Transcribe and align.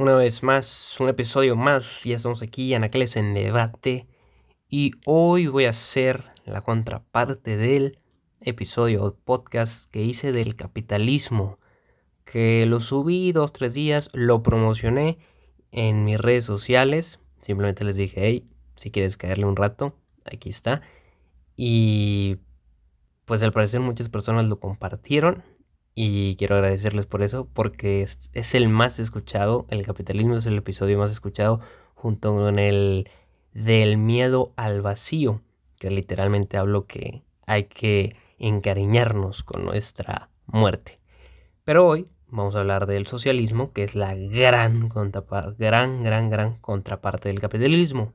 una 0.00 0.16
vez 0.16 0.42
más, 0.42 0.98
un 0.98 1.10
episodio 1.10 1.56
más. 1.56 2.04
Ya 2.04 2.16
estamos 2.16 2.40
aquí, 2.40 2.72
Anacles 2.72 3.16
en 3.16 3.34
debate. 3.34 4.08
Y 4.66 4.92
hoy 5.04 5.46
voy 5.46 5.66
a 5.66 5.70
hacer 5.70 6.24
la 6.46 6.62
contraparte 6.62 7.58
del 7.58 7.98
episodio 8.40 9.14
podcast 9.22 9.90
que 9.90 10.00
hice 10.00 10.32
del 10.32 10.56
capitalismo. 10.56 11.58
Que 12.24 12.64
lo 12.64 12.80
subí 12.80 13.32
dos, 13.32 13.52
tres 13.52 13.74
días, 13.74 14.08
lo 14.14 14.42
promocioné 14.42 15.18
en 15.70 16.06
mis 16.06 16.18
redes 16.18 16.46
sociales. 16.46 17.20
Simplemente 17.42 17.84
les 17.84 17.96
dije, 17.96 18.22
hey, 18.24 18.48
si 18.76 18.90
quieres 18.90 19.18
caerle 19.18 19.44
un 19.44 19.56
rato, 19.56 19.98
aquí 20.24 20.48
está. 20.48 20.80
Y 21.56 22.38
pues 23.26 23.42
al 23.42 23.52
parecer 23.52 23.80
muchas 23.80 24.08
personas 24.08 24.46
lo 24.46 24.60
compartieron 24.60 25.44
y 26.02 26.34
quiero 26.36 26.54
agradecerles 26.54 27.04
por 27.04 27.20
eso, 27.20 27.46
porque 27.52 28.00
es, 28.00 28.54
el 28.54 28.70
más 28.70 28.98
escuchado, 28.98 29.66
el 29.68 29.84
capitalismo 29.84 30.34
es 30.34 30.46
el 30.46 30.56
episodio 30.56 30.96
más 30.98 31.12
escuchado, 31.12 31.60
junto 31.94 32.34
con 32.34 32.58
el 32.58 33.10
del 33.52 33.98
miedo 33.98 34.54
al 34.56 34.80
vacío, 34.80 35.42
que 35.78 35.90
literalmente 35.90 36.56
hablo 36.56 36.86
que 36.86 37.22
hay 37.46 37.64
que 37.64 38.16
encariñarnos 38.38 39.42
con 39.42 39.66
nuestra 39.66 40.30
muerte. 40.46 41.00
Pero 41.64 41.86
hoy 41.86 42.08
vamos 42.28 42.54
a 42.56 42.60
hablar 42.60 42.86
del 42.86 43.06
socialismo, 43.06 43.74
que 43.74 43.84
es 43.84 43.94
la 43.94 44.14
gran, 44.14 44.88
gran, 45.58 46.02
gran, 46.02 46.30
gran 46.30 46.54
contraparte 46.62 47.28
del 47.28 47.40
capitalismo. 47.40 48.14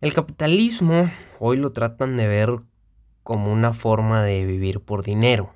El 0.00 0.12
capitalismo 0.12 1.08
hoy 1.38 1.56
lo 1.56 1.70
tratan 1.70 2.16
de 2.16 2.26
ver 2.26 2.58
como 3.22 3.52
una 3.52 3.74
forma 3.74 4.24
de 4.24 4.44
vivir 4.44 4.80
por 4.80 5.04
dinero 5.04 5.52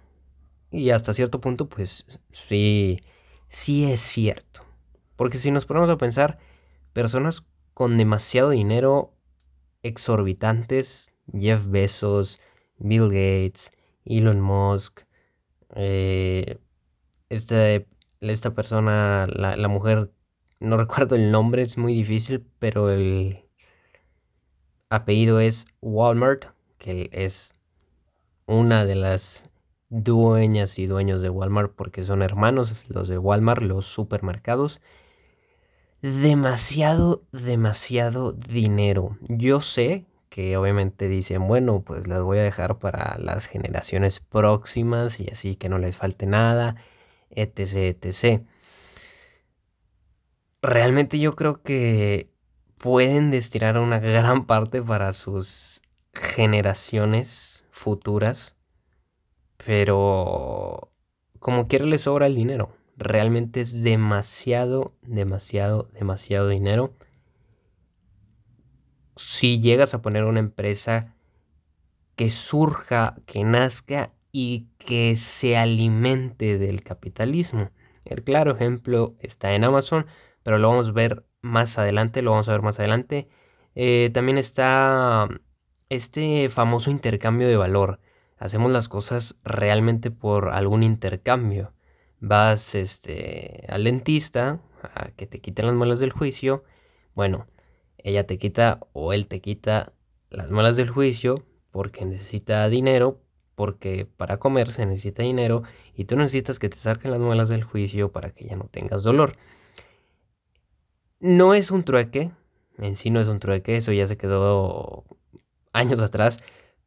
y 0.73 0.91
hasta 0.91 1.15
cierto 1.15 1.41
punto, 1.41 1.69
pues 1.69 2.07
sí, 2.33 2.99
sí 3.49 3.93
es 3.93 4.01
cierto. 4.01 4.61
Porque 5.17 5.39
si 5.39 5.51
nos 5.51 5.67
ponemos 5.67 5.91
a 5.91 5.98
pensar, 5.98 6.39
personas 6.95 7.45
con 7.75 7.98
demasiado 7.98 8.51
dinero 8.51 9.14
exorbitantes, 9.83 11.12
Jeff 11.39 11.67
Bezos, 11.67 12.41
Bill 12.79 13.09
Gates, 13.09 13.70
Elon 14.06 14.41
Musk, 14.41 15.03
eh, 15.77 16.59
este, 17.29 17.86
esta, 18.20 18.55
persona, 18.55 19.27
la, 19.27 19.57
la 19.57 19.69
mujer, 19.69 20.11
no 20.59 20.77
recuerdo 20.79 21.17
el 21.17 21.31
nombre, 21.31 21.62
es 21.62 21.77
muy 21.77 21.92
difícil, 21.95 22.47
pero 22.59 22.91
el 22.91 23.45
apellido 24.89 25.39
es 25.39 25.67
Walmart, 25.83 26.47
que 26.79 27.11
es 27.12 27.53
una 28.47 28.84
de 28.86 28.95
las 28.95 29.52
dueñas 29.93 30.79
y 30.79 30.87
dueños 30.87 31.21
de 31.21 31.29
Walmart 31.29 31.73
porque 31.75 32.05
son 32.05 32.23
hermanos 32.23 32.85
los 32.89 33.09
de 33.09 33.19
Walmart, 33.19 33.62
los 33.62 33.87
supermercados. 33.87 34.81
Demasiado, 36.01 37.23
demasiado 37.31 38.33
dinero. 38.33 39.19
Yo 39.29 39.61
sé 39.61 40.07
que 40.31 40.57
obviamente 40.57 41.09
dicen, 41.09 41.47
bueno, 41.47 41.83
pues 41.83 42.09
las 42.09 42.23
voy 42.23 42.39
a 42.39 42.43
dejar 42.43 42.79
para 42.79 43.19
las 43.19 43.47
generaciones 43.47 44.20
próximas 44.20 45.20
y 45.20 45.29
así 45.29 45.57
que 45.57 45.69
no 45.69 45.79
les 45.79 45.95
falte 45.95 46.27
nada, 46.27 46.77
etc, 47.31 47.95
etc. 48.03 48.43
Realmente 50.63 51.19
yo 51.19 51.37
creo 51.37 51.63
que 51.63 52.31
pueden 52.79 53.31
destinar 53.31 53.77
una 53.77 54.01
gran 54.01 54.47
parte 54.47 54.81
para 54.81 55.13
sus 55.13 55.83
generaciones 56.15 57.65
futuras 57.70 58.57
pero 59.64 60.92
como 61.38 61.68
quiera 61.68 61.86
le 61.86 61.98
sobra 61.98 62.27
el 62.27 62.34
dinero. 62.34 62.74
Realmente 62.96 63.60
es 63.60 63.82
demasiado, 63.82 64.94
demasiado, 65.02 65.88
demasiado 65.92 66.48
dinero. 66.48 66.94
Si 69.16 69.60
llegas 69.60 69.94
a 69.94 70.02
poner 70.02 70.24
una 70.24 70.40
empresa 70.40 71.14
que 72.17 72.30
surja, 72.30 73.17
que 73.27 73.45
nazca 73.45 74.12
y 74.30 74.68
que 74.78 75.17
se 75.17 75.56
alimente 75.56 76.58
del 76.58 76.83
capitalismo. 76.83 77.70
El 78.05 78.24
claro 78.24 78.52
ejemplo 78.52 79.17
está 79.20 79.55
en 79.55 79.64
Amazon, 79.64 80.06
pero 80.42 80.58
lo 80.58 80.68
vamos 80.68 80.89
a 80.89 80.92
ver 80.92 81.24
más 81.40 81.78
adelante, 81.78 82.22
lo 82.22 82.33
vamos 82.33 82.48
a 82.48 82.52
ver 82.52 82.62
más 82.62 82.78
adelante. 82.78 83.28
Eh, 83.74 84.11
también 84.12 84.39
está 84.39 85.28
este 85.89 86.48
famoso 86.51 86.90
intercambio 86.90 87.48
de 87.48 87.56
valor 87.56 88.01
hacemos 88.42 88.73
las 88.73 88.89
cosas 88.89 89.36
realmente 89.45 90.11
por 90.11 90.48
algún 90.48 90.83
intercambio. 90.83 91.73
Vas 92.19 92.75
este, 92.75 93.64
al 93.69 93.85
dentista 93.85 94.61
a 94.83 95.11
que 95.13 95.29
te 95.29 95.41
quiten 95.41 95.67
las 95.67 95.77
muelas 95.77 96.01
del 96.01 96.11
juicio. 96.11 96.64
Bueno, 97.14 97.47
ella 97.98 98.27
te 98.27 98.39
quita 98.39 98.81
o 98.92 99.13
él 99.13 99.29
te 99.29 99.41
quita 99.41 99.92
las 100.29 100.51
muelas 100.51 100.77
del 100.77 100.91
juicio 100.91 101.45
porque 101.70 102.05
necesita 102.05 102.69
dinero, 102.69 103.20
porque 103.55 104.07
para 104.07 104.39
comer 104.39 104.73
se 104.73 104.86
necesita 104.86 105.23
dinero 105.23 105.63
y 105.95 106.07
tú 106.07 106.17
necesitas 106.17 106.58
que 106.58 106.69
te 106.69 106.79
saquen 106.79 107.13
las 107.13 107.20
muelas 107.20 107.48
del 107.48 107.63
juicio 107.63 108.11
para 108.11 108.31
que 108.31 108.47
ya 108.47 108.57
no 108.57 108.64
tengas 108.64 109.05
dolor. 109.05 109.36
No 111.20 111.55
es 111.55 111.70
un 111.70 111.85
trueque, 111.85 112.33
en 112.79 112.97
sí 112.97 113.11
no 113.11 113.20
es 113.20 113.29
un 113.29 113.39
trueque, 113.39 113.77
eso 113.77 113.92
ya 113.92 114.08
se 114.08 114.17
quedó 114.17 115.05
años 115.73 116.01
atrás, 116.01 116.41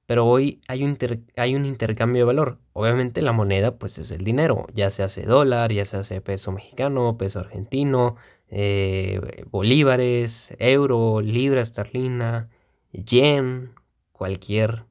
pero 0.06 0.26
hoy 0.26 0.62
hay 0.68 0.84
un, 0.84 0.98
hay 1.36 1.56
un 1.56 1.66
intercambio 1.66 2.22
de 2.22 2.26
valor. 2.26 2.60
Obviamente 2.74 3.22
la 3.22 3.32
moneda 3.32 3.78
pues 3.78 3.98
es 3.98 4.12
el 4.12 4.24
dinero, 4.24 4.68
ya 4.74 4.92
se 4.92 5.04
hace 5.04 5.24
dólar, 5.24 5.72
ya 5.72 5.86
se 5.86 5.98
hace 5.98 6.22
peso 6.22 6.52
mexicano, 6.52 7.18
peso 7.18 7.40
argentino, 7.40 8.16
eh, 8.50 9.46
bolívares, 9.50 10.54
euro, 10.60 11.22
libra 11.22 11.62
esterlina, 11.62 12.50
yen, 12.92 13.74
cualquier, 14.12 14.86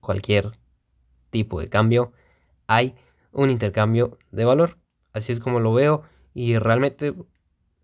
cualquier 0.00 0.52
tipo 1.30 1.60
de 1.60 1.68
cambio, 1.68 2.12
hay 2.66 2.94
un 3.32 3.50
intercambio 3.50 4.18
de 4.30 4.44
valor. 4.44 4.78
Así 5.12 5.32
es 5.32 5.40
como 5.40 5.60
lo 5.60 5.72
veo 5.72 6.02
y 6.34 6.58
realmente 6.58 7.14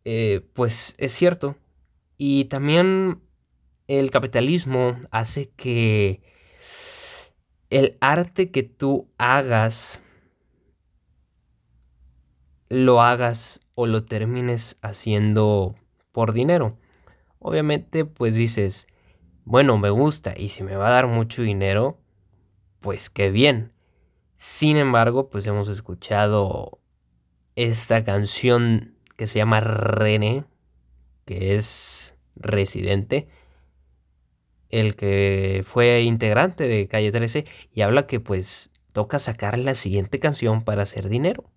eh, 0.05 0.47
pues 0.55 0.95
es 0.99 1.12
cierto. 1.12 1.56
Y 2.16 2.47
también 2.47 3.21
el 3.88 4.10
capitalismo 4.10 4.97
hace 5.10 5.50
que 5.56 6.22
el 7.70 7.97
arte 8.00 8.50
que 8.50 8.62
tú 8.62 9.08
hagas 9.19 10.02
lo 12.69 13.00
hagas 13.02 13.60
o 13.74 13.86
lo 13.86 14.04
termines 14.04 14.76
haciendo 14.82 15.76
por 16.12 16.32
dinero. 16.32 16.78
Obviamente 17.38 18.04
pues 18.04 18.34
dices, 18.34 18.86
bueno, 19.44 19.78
me 19.78 19.91
gusta 19.91 20.34
y 20.36 20.48
si 20.48 20.62
me 20.62 20.76
va 20.76 20.88
a 20.88 20.92
dar 20.92 21.06
mucho 21.06 21.42
dinero, 21.42 21.98
pues 22.80 23.10
qué 23.10 23.30
bien. 23.30 23.72
Sin 24.34 24.76
embargo, 24.76 25.30
pues 25.30 25.47
hemos 25.47 25.68
escuchado 25.68 26.80
esta 27.54 28.04
canción 28.04 28.97
que 29.16 29.26
se 29.26 29.38
llama 29.38 29.60
René, 29.60 30.44
que 31.24 31.56
es 31.56 32.14
residente, 32.34 33.28
el 34.71 34.97
que 34.97 35.62
fue 35.66 36.03
integrante 36.03 36.69
de 36.69 36.88
Calle 36.88 37.12
13, 37.12 37.44
y 37.72 37.82
habla 37.82 38.06
que 38.06 38.21
pues 38.21 38.71
toca 38.93 39.19
sacar 39.19 39.59
la 39.59 39.75
siguiente 39.75 40.19
canción 40.19 40.62
para 40.62 40.82
hacer 40.82 41.09
dinero. 41.09 41.50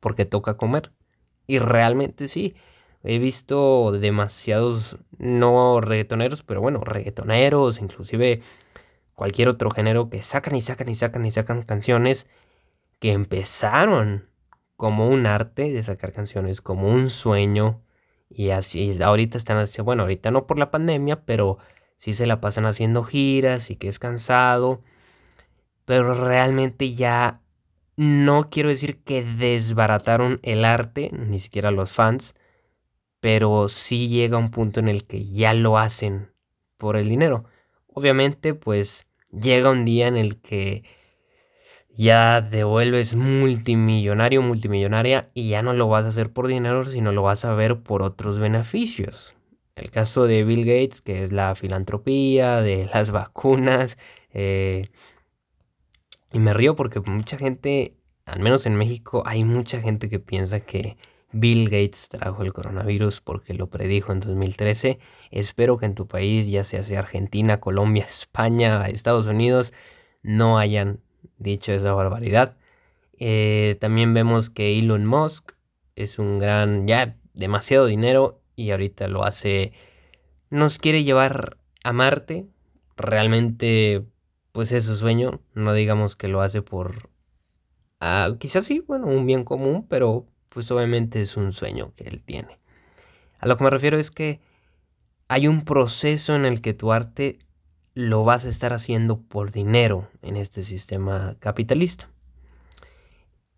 Porque 0.00 0.24
toca 0.24 0.56
comer. 0.56 0.92
Y 1.46 1.58
realmente 1.58 2.28
sí. 2.28 2.56
He 3.02 3.18
visto 3.18 3.92
demasiados, 3.92 4.96
no 5.18 5.80
reggaetoneros, 5.80 6.42
pero 6.42 6.60
bueno, 6.60 6.80
reggaetoneros, 6.80 7.80
inclusive 7.80 8.40
cualquier 9.14 9.48
otro 9.48 9.70
género 9.70 10.10
que 10.10 10.22
sacan 10.22 10.56
y 10.56 10.60
sacan 10.60 10.88
y 10.88 10.94
sacan 10.94 11.24
y 11.24 11.30
sacan 11.30 11.62
canciones 11.62 12.26
que 12.98 13.12
empezaron 13.12 14.28
como 14.76 15.08
un 15.08 15.26
arte 15.26 15.72
de 15.72 15.82
sacar 15.82 16.12
canciones, 16.12 16.60
como 16.60 16.88
un 16.88 17.10
sueño. 17.10 17.82
Y 18.28 18.50
así, 18.50 19.00
ahorita 19.02 19.38
están 19.38 19.58
así, 19.58 19.82
bueno, 19.82 20.02
ahorita 20.02 20.30
no 20.30 20.46
por 20.46 20.58
la 20.58 20.70
pandemia, 20.70 21.24
pero 21.24 21.58
si 21.96 22.12
se 22.12 22.26
la 22.26 22.40
pasan 22.40 22.66
haciendo 22.66 23.04
giras 23.04 23.70
y 23.70 23.76
que 23.76 23.88
es 23.88 23.98
cansado, 23.98 24.82
pero 25.84 26.14
realmente 26.14 26.94
ya 26.94 27.40
no 27.96 28.48
quiero 28.50 28.68
decir 28.68 29.02
que 29.02 29.22
desbarataron 29.22 30.40
el 30.42 30.64
arte, 30.64 31.10
ni 31.12 31.40
siquiera 31.40 31.70
los 31.70 31.92
fans, 31.92 32.34
pero 33.20 33.68
sí 33.68 34.08
llega 34.08 34.36
un 34.36 34.50
punto 34.50 34.80
en 34.80 34.88
el 34.88 35.04
que 35.04 35.24
ya 35.24 35.54
lo 35.54 35.78
hacen 35.78 36.32
por 36.76 36.96
el 36.96 37.08
dinero. 37.08 37.44
Obviamente, 37.86 38.52
pues 38.52 39.06
llega 39.30 39.70
un 39.70 39.84
día 39.84 40.08
en 40.08 40.16
el 40.16 40.40
que 40.40 40.84
ya 41.96 42.42
devuelves 42.42 43.14
multimillonario, 43.14 44.42
multimillonaria 44.42 45.30
y 45.32 45.48
ya 45.48 45.62
no 45.62 45.72
lo 45.72 45.88
vas 45.88 46.04
a 46.04 46.08
hacer 46.08 46.30
por 46.30 46.46
dinero, 46.46 46.84
sino 46.84 47.12
lo 47.12 47.22
vas 47.22 47.44
a 47.46 47.54
ver 47.54 47.82
por 47.82 48.02
otros 48.02 48.38
beneficios. 48.38 49.35
El 49.76 49.90
caso 49.90 50.26
de 50.26 50.44
Bill 50.44 50.64
Gates, 50.64 51.02
que 51.02 51.24
es 51.24 51.32
la 51.32 51.54
filantropía, 51.54 52.62
de 52.62 52.86
las 52.94 53.10
vacunas. 53.10 53.98
Eh, 54.32 54.88
y 56.32 56.38
me 56.40 56.52
río 56.54 56.76
porque 56.76 57.00
mucha 57.00 57.38
gente, 57.38 57.96
al 58.24 58.40
menos 58.40 58.66
en 58.66 58.76
México, 58.76 59.22
hay 59.26 59.44
mucha 59.44 59.80
gente 59.80 60.08
que 60.08 60.18
piensa 60.18 60.60
que, 60.60 60.96
Bill 61.32 61.68
Gates 61.68 62.08
trajo 62.08 62.42
el 62.42 62.52
coronavirus 62.52 63.20
porque 63.20 63.54
lo 63.54 63.68
predijo 63.68 64.12
en 64.12 64.20
2013. 64.20 64.98
Espero 65.30 65.76
que 65.76 65.86
en 65.86 65.94
tu 65.94 66.06
país, 66.06 66.46
ya 66.48 66.64
sea, 66.64 66.82
Argentina, 66.98 67.60
Colombia, 67.60 68.06
España, 68.08 68.86
Estados 68.86 69.26
Unidos, 69.26 69.72
no 70.22 70.58
hayan 70.58 71.00
dicho 71.38 71.72
esa 71.72 71.92
barbaridad. 71.94 72.56
Eh, 73.18 73.76
también 73.80 74.14
vemos 74.14 74.50
que 74.50 74.78
Elon 74.78 75.06
Musk 75.06 75.52
es 75.96 76.18
un 76.18 76.38
gran, 76.38 76.86
ya 76.86 77.16
demasiado 77.34 77.86
dinero 77.86 78.40
y 78.56 78.70
ahorita 78.70 79.06
lo 79.08 79.24
hace, 79.24 79.72
nos 80.50 80.78
quiere 80.78 81.04
llevar 81.04 81.58
a 81.84 81.92
Marte. 81.92 82.46
Realmente, 82.96 84.04
pues 84.52 84.72
es 84.72 84.84
su 84.84 84.96
sueño. 84.96 85.40
No 85.54 85.74
digamos 85.74 86.16
que 86.16 86.28
lo 86.28 86.40
hace 86.40 86.62
por, 86.62 87.10
ah, 88.00 88.34
quizás 88.40 88.64
sí, 88.64 88.80
bueno, 88.80 89.06
un 89.06 89.26
bien 89.26 89.44
común, 89.44 89.86
pero 89.88 90.26
pues 90.48 90.70
obviamente 90.70 91.20
es 91.22 91.36
un 91.36 91.52
sueño 91.52 91.92
que 91.94 92.04
él 92.04 92.22
tiene. 92.24 92.58
A 93.38 93.46
lo 93.46 93.56
que 93.56 93.64
me 93.64 93.70
refiero 93.70 93.98
es 93.98 94.10
que 94.10 94.40
hay 95.28 95.46
un 95.48 95.64
proceso 95.64 96.34
en 96.34 96.46
el 96.46 96.60
que 96.62 96.72
tu 96.72 96.92
arte 96.92 97.38
lo 97.94 98.24
vas 98.24 98.44
a 98.44 98.48
estar 98.48 98.72
haciendo 98.72 99.20
por 99.20 99.52
dinero 99.52 100.08
en 100.22 100.36
este 100.36 100.62
sistema 100.62 101.36
capitalista. 101.40 102.10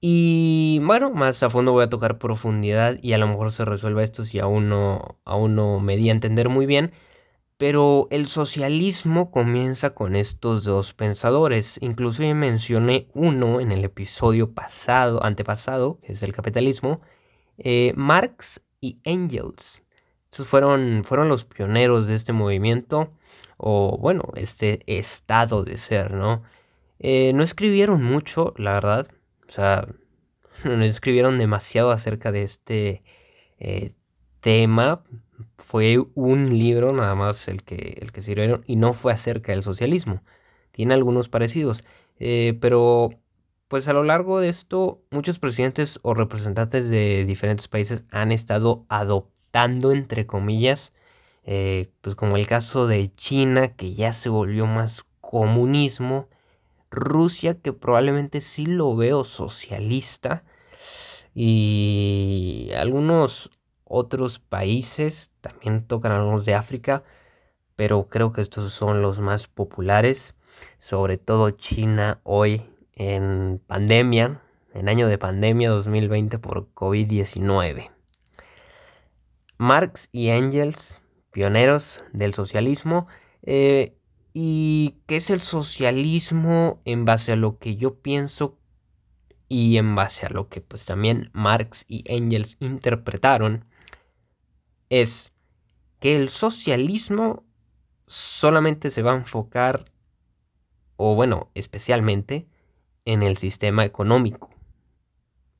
Y 0.01 0.81
bueno, 0.85 1.11
más 1.11 1.43
a 1.43 1.51
fondo 1.51 1.73
voy 1.73 1.85
a 1.85 1.91
tocar 1.91 2.19
profundidad 2.19 2.99
y 3.03 3.15
a 3.15 3.19
lo 3.19 3.27
mejor 3.27 3.51
se 3.53 3.65
resuelva 3.65 4.05
esto 4.05 4.25
si 4.25 4.39
aún 4.39 4.69
no, 4.69 5.19
aún 5.25 5.57
no 5.57 5.81
me 5.81 5.97
di 5.97 6.09
a 6.09 6.13
entender 6.13 6.49
muy 6.49 6.67
bien. 6.67 6.93
Pero 7.57 8.07
el 8.11 8.29
socialismo 8.29 9.33
comienza 9.33 9.91
con 9.91 10.15
estos 10.15 10.63
dos 10.65 10.95
pensadores. 10.95 11.79
Incluso 11.83 12.23
mencioné 12.35 13.09
uno 13.15 13.61
en 13.61 13.73
el 13.73 13.85
episodio 13.85 14.55
pasado, 14.55 15.25
antepasado, 15.25 15.99
que 16.01 16.13
es 16.13 16.23
el 16.23 16.33
capitalismo, 16.33 17.01
eh, 17.59 17.93
Marx 17.97 18.63
y 18.81 19.01
Engels. 19.05 19.83
Estos 20.31 20.47
fueron, 20.47 21.03
fueron 21.05 21.29
los 21.29 21.45
pioneros 21.45 22.07
de 22.07 22.15
este 22.15 22.33
movimiento, 22.33 23.13
o 23.57 23.99
bueno, 23.99 24.23
este 24.37 24.83
estado 24.87 25.65
de 25.65 25.79
ser, 25.79 26.13
¿no? 26.13 26.43
Eh, 27.01 27.33
no 27.35 27.43
escribieron 27.43 28.03
mucho, 28.05 28.55
la 28.57 28.75
verdad. 28.75 29.09
O 29.49 29.53
sea, 29.53 29.89
no 30.65 30.83
escribieron 30.85 31.39
demasiado 31.39 31.91
acerca 31.91 32.33
de 32.33 32.43
este 32.43 33.03
eh, 33.59 33.95
tema. 34.41 35.05
Fue 35.59 35.99
un 36.15 36.59
libro 36.59 36.93
nada 36.93 37.15
más 37.15 37.49
el 37.49 37.63
que, 37.63 37.99
el 38.01 38.13
que 38.13 38.23
sirvieron 38.23 38.65
y 38.67 38.77
no 38.77 38.93
fue 38.93 39.13
acerca 39.13 39.53
del 39.53 39.63
socialismo. 39.63 40.23
Tiene 40.73 40.95
algunos 40.95 41.29
parecidos. 41.29 41.85
Eh, 42.21 42.59
pero 42.61 43.11
pues 43.69 43.87
a 43.89 43.93
lo 43.93 44.03
largo 44.03 44.41
de 44.41 44.49
esto, 44.49 45.03
muchos 45.11 45.39
presidentes 45.39 46.01
o 46.03 46.15
representantes 46.15 46.89
de 46.89 47.25
diferentes 47.27 47.69
países 47.69 48.05
han 48.11 48.33
estado 48.33 48.87
adoptando, 48.89 49.93
entre 49.93 50.27
comillas, 50.27 50.95
eh, 51.45 51.91
pues 52.01 52.17
como 52.17 52.37
el 52.37 52.47
caso 52.47 52.87
de 52.87 53.15
China, 53.15 53.69
que 53.77 53.95
ya 53.95 54.13
se 54.15 54.31
volvió 54.31 54.67
más 54.67 55.05
comunismo, 55.21 56.29
Rusia, 56.91 57.61
que 57.61 57.73
probablemente 57.73 58.41
sí 58.41 58.67
lo 58.67 58.97
veo 58.97 59.25
socialista, 59.25 60.45
y 61.35 62.71
algunos 62.77 63.51
otros 63.85 64.39
países, 64.39 65.33
también 65.41 65.87
tocan 65.87 66.13
algunos 66.13 66.45
de 66.45 66.55
África, 66.55 67.05
pero 67.77 68.09
creo 68.09 68.33
que 68.33 68.41
estos 68.41 68.73
son 68.73 69.03
los 69.03 69.21
más 69.21 69.47
populares, 69.47 70.35
sobre 70.79 71.17
todo 71.17 71.51
China 71.51 72.21
hoy 72.25 72.69
en 72.93 73.63
pandemia, 73.67 74.43
en 74.75 74.89
año 74.89 75.07
de 75.07 75.19
pandemia 75.19 75.71
2020 75.71 76.39
por 76.39 76.73
COVID-19. 76.75 77.91
Marx 79.59 80.09
y 80.13 80.29
Engels, 80.29 81.03
pioneros 81.31 82.05
del 82.13 82.35
socialismo, 82.35 83.07
eh, 83.43 83.98
¿y 84.41 85.01
qué 85.07 85.17
es 85.17 85.31
el 85.31 85.41
socialismo 85.41 86.81
en 86.85 87.05
base 87.05 87.33
a 87.33 87.37
lo 87.37 87.59
que 87.59 87.75
yo 87.75 88.01
pienso 88.01 88.57
y 89.49 89.79
en 89.79 89.97
base 89.97 90.27
a 90.27 90.31
lo 90.31 90.49
que 90.49 90.61
pues 90.61 90.85
también 90.85 91.31
Marx 91.33 91.85
y 91.89 92.05
Engels 92.07 92.57
interpretaron? 92.61 93.65
es 94.91 95.33
que 96.01 96.17
el 96.17 96.29
socialismo 96.29 97.45
solamente 98.07 98.91
se 98.91 99.03
va 99.03 99.13
a 99.13 99.17
enfocar, 99.17 99.91
o 100.97 101.15
bueno, 101.15 101.51
especialmente, 101.55 102.49
en 103.05 103.23
el 103.23 103.37
sistema 103.37 103.85
económico. 103.85 104.51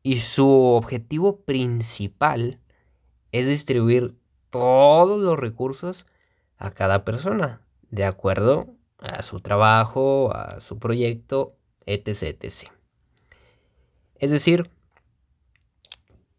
Y 0.03 0.19
su 0.19 0.49
objetivo 0.49 1.41
principal 1.41 2.61
es 3.33 3.47
distribuir 3.47 4.17
todos 4.51 5.21
los 5.21 5.37
recursos 5.39 6.07
a 6.57 6.71
cada 6.71 7.05
persona, 7.05 7.61
de 7.91 8.05
acuerdo 8.05 8.67
a 8.99 9.23
su 9.23 9.41
trabajo, 9.41 10.35
a 10.35 10.61
su 10.61 10.79
proyecto, 10.79 11.57
etc. 11.87 12.23
etc. 12.23 12.71
Es 14.17 14.31
decir, 14.31 14.71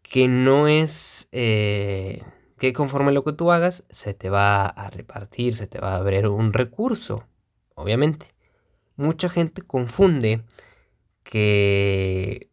que 0.02 0.28
no 0.28 0.68
es... 0.68 1.28
Eh, 1.32 2.24
que 2.58 2.74
conforme 2.74 3.14
lo 3.14 3.24
que 3.24 3.32
tú 3.32 3.52
hagas, 3.52 3.86
se 3.90 4.14
te 4.14 4.30
va 4.30 4.66
a 4.66 4.90
repartir, 4.90 5.56
se 5.56 5.66
te 5.66 5.80
va 5.80 5.94
a 5.94 5.98
abrir 5.98 6.28
un 6.28 6.52
recurso, 6.52 7.26
obviamente. 7.74 8.36
Mucha 8.98 9.30
gente 9.30 9.62
confunde 9.62 10.44
que 11.24 12.50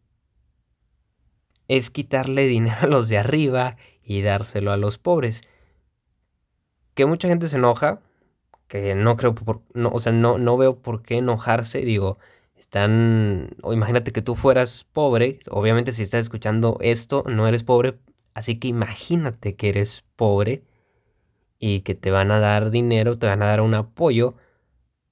es 1.67 1.89
quitarle 1.89 2.47
dinero 2.47 2.77
a 2.81 2.87
los 2.87 3.09
de 3.09 3.17
arriba 3.17 3.75
y 4.01 4.21
dárselo 4.21 4.71
a 4.71 4.77
los 4.77 4.97
pobres. 4.97 5.41
Que 6.93 7.05
mucha 7.05 7.27
gente 7.27 7.49
se 7.49 7.57
enoja, 7.57 8.01
que 8.67 8.95
no 8.95 9.15
creo 9.17 9.35
por, 9.35 9.61
no, 9.73 9.89
o 9.89 9.99
sea, 9.99 10.11
no, 10.11 10.37
no 10.37 10.57
veo 10.57 10.81
por 10.81 11.03
qué 11.03 11.17
enojarse, 11.17 11.79
digo, 11.79 12.19
están, 12.55 13.51
o 13.63 13.73
imagínate 13.73 14.11
que 14.11 14.21
tú 14.21 14.35
fueras 14.35 14.83
pobre, 14.85 15.39
obviamente 15.49 15.91
si 15.93 16.03
estás 16.03 16.21
escuchando 16.21 16.77
esto, 16.81 17.23
no 17.27 17.47
eres 17.47 17.63
pobre, 17.63 17.97
Así 18.37 18.59
que 18.59 18.67
imagínate 18.67 19.55
que 19.55 19.69
eres 19.69 20.05
pobre 20.15 20.63
y 21.59 21.81
que 21.81 21.95
te 21.95 22.11
van 22.11 22.29
a 22.29 22.39
dar 22.39 22.69
dinero, 22.69 23.17
te 23.17 23.25
van 23.25 23.41
a 23.41 23.47
dar 23.47 23.61
un 23.61 23.73
apoyo 23.73 24.35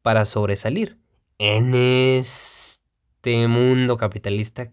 para 0.04 0.26
sobresalir 0.26 1.00
en 1.40 1.74
este 1.74 3.48
mundo 3.48 3.98
capitalista 3.98 4.72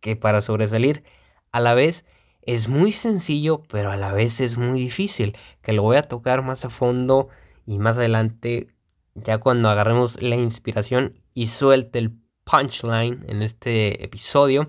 que 0.00 0.16
para 0.16 0.40
sobresalir 0.42 1.04
a 1.52 1.60
la 1.60 1.74
vez 1.74 2.04
es 2.42 2.66
muy 2.66 2.90
sencillo, 2.90 3.62
pero 3.70 3.92
a 3.92 3.96
la 3.96 4.12
vez 4.12 4.40
es 4.40 4.56
muy 4.58 4.80
difícil, 4.80 5.36
que 5.62 5.72
lo 5.72 5.82
voy 5.82 5.96
a 5.96 6.02
tocar 6.02 6.42
más 6.42 6.64
a 6.64 6.70
fondo 6.70 7.28
y 7.66 7.78
más 7.78 7.96
adelante 7.96 8.68
ya 9.14 9.38
cuando 9.38 9.68
agarremos 9.68 10.20
la 10.22 10.36
inspiración 10.36 11.14
y 11.34 11.48
suelte 11.48 11.98
el 11.98 12.16
punchline 12.44 13.24
en 13.28 13.42
este 13.42 14.04
episodio. 14.04 14.68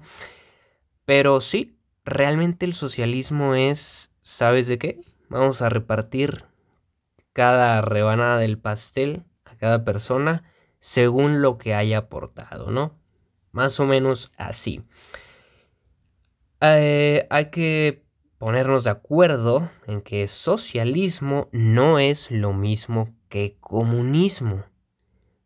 Pero 1.06 1.42
sí, 1.42 1.78
realmente 2.06 2.66
el 2.66 2.74
socialismo 2.74 3.56
es, 3.56 4.12
¿sabes 4.22 4.68
de 4.68 4.78
qué? 4.78 5.02
Vamos 5.30 5.62
a 5.62 5.70
repartir 5.70 6.46
cada 7.34 7.82
rebanada 7.82 8.38
del 8.38 8.58
pastel 8.60 9.24
a 9.46 9.56
cada 9.56 9.84
persona 9.84 10.44
según 10.80 11.42
lo 11.42 11.58
que 11.58 11.74
haya 11.74 12.00
aportado, 12.00 12.70
¿no? 12.70 13.00
Más 13.52 13.80
o 13.80 13.86
menos 13.86 14.32
así. 14.38 14.84
Eh, 16.62 17.28
hay 17.30 17.50
que 17.50 18.03
ponernos 18.44 18.84
de 18.84 18.90
acuerdo 18.90 19.72
en 19.88 20.02
que 20.02 20.28
socialismo 20.28 21.48
no 21.54 21.98
es 21.98 22.30
lo 22.30 22.52
mismo 22.52 23.16
que 23.30 23.56
comunismo, 23.62 24.66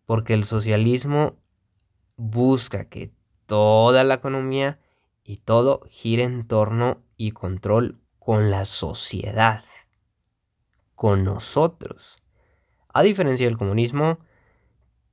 porque 0.08 0.34
el 0.34 0.46
socialismo 0.46 1.38
busca 2.16 2.89
que 2.89 3.12
toda 3.46 4.04
la 4.04 4.16
economía 4.16 4.80
y 5.24 5.38
todo 5.38 5.82
gira 5.88 6.24
en 6.24 6.48
torno 6.48 7.04
y 7.18 7.34
control 7.34 8.00
con 8.18 8.50
la 8.50 8.66
sociedad, 8.66 9.63
con 10.96 11.24
nosotros. 11.24 12.16
A 12.92 13.04
diferencia 13.04 13.46
del 13.46 13.60
comunismo, 13.60 14.18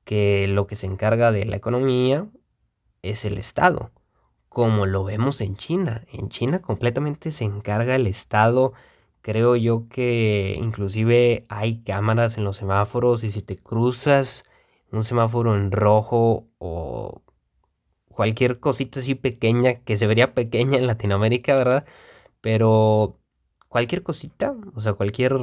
que 0.05 0.49
lo 0.49 0.67
que 0.67 0.77
se 0.77 0.87
encarga 0.87 1.33
de 1.33 1.45
la 1.45 1.57
economía 1.57 2.27
es 3.03 3.27
el 3.27 3.37
Estado, 3.37 3.91
como 4.55 4.87
lo 4.87 5.05
vemos 5.05 5.43
en 5.43 5.57
China. 5.57 6.07
En 6.13 6.31
China 6.31 6.61
completamente 6.61 7.33
se 7.33 7.45
encarga 7.45 7.97
el 7.97 8.07
Estado. 8.07 8.73
Creo 9.23 9.57
yo 9.57 9.89
que 9.91 10.57
inclusive 10.59 11.47
hay 11.51 11.83
cámaras 11.83 12.39
en 12.39 12.45
los 12.45 12.57
semáforos 12.59 13.25
y 13.25 13.33
si 13.33 13.43
te 13.43 13.59
cruzas 13.59 14.45
un 14.93 15.05
semáforo 15.05 15.57
en 15.57 15.73
rojo 15.73 16.49
o 16.59 17.23
cualquier 18.09 18.61
cosita 18.61 19.01
así 19.01 19.15
pequeña, 19.15 19.75
que 19.85 19.97
se 19.99 20.07
vería 20.07 20.35
pequeña 20.35 20.79
en 20.79 20.87
Latinoamérica, 20.87 21.57
¿verdad? 21.57 21.87
Pero 22.41 23.19
cualquier 23.69 24.03
cosita, 24.05 24.55
o 24.75 24.81
sea, 24.81 24.95
cualquier, 24.95 25.35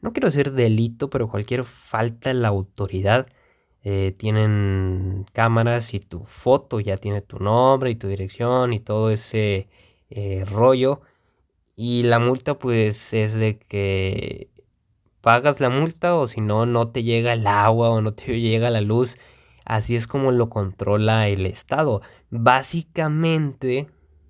no 0.00 0.12
quiero 0.12 0.28
decir 0.28 0.52
delito, 0.52 1.10
pero 1.10 1.28
cualquier 1.28 1.64
falta 1.64 2.30
en 2.30 2.42
la 2.42 2.48
autoridad, 2.48 3.26
eh, 3.84 4.14
tienen 4.16 5.26
cámaras 5.34 5.92
y 5.94 6.00
tu 6.00 6.24
foto 6.24 6.80
ya 6.80 6.96
tiene 6.96 7.20
tu 7.20 7.38
nombre 7.38 7.90
y 7.90 7.96
tu 7.96 8.08
dirección 8.08 8.72
y 8.72 8.80
todo 8.80 9.10
ese 9.10 9.68
eh, 10.10 10.44
rollo. 10.46 11.02
Y 11.76 12.04
la 12.04 12.18
multa 12.18 12.58
pues 12.58 13.12
es 13.12 13.34
de 13.34 13.58
que 13.58 14.48
pagas 15.20 15.60
la 15.60 15.70
multa 15.70 16.14
o 16.16 16.26
si 16.28 16.40
no, 16.40 16.66
no 16.66 16.88
te 16.88 17.02
llega 17.02 17.34
el 17.34 17.46
agua 17.46 17.90
o 17.90 18.00
no 18.00 18.14
te 18.14 18.40
llega 18.40 18.70
la 18.70 18.80
luz. 18.80 19.18
Así 19.64 19.96
es 19.96 20.06
como 20.06 20.32
lo 20.32 20.50
controla 20.50 21.28
el 21.28 21.46
Estado. 21.46 22.02
Básicamente, 22.30 23.88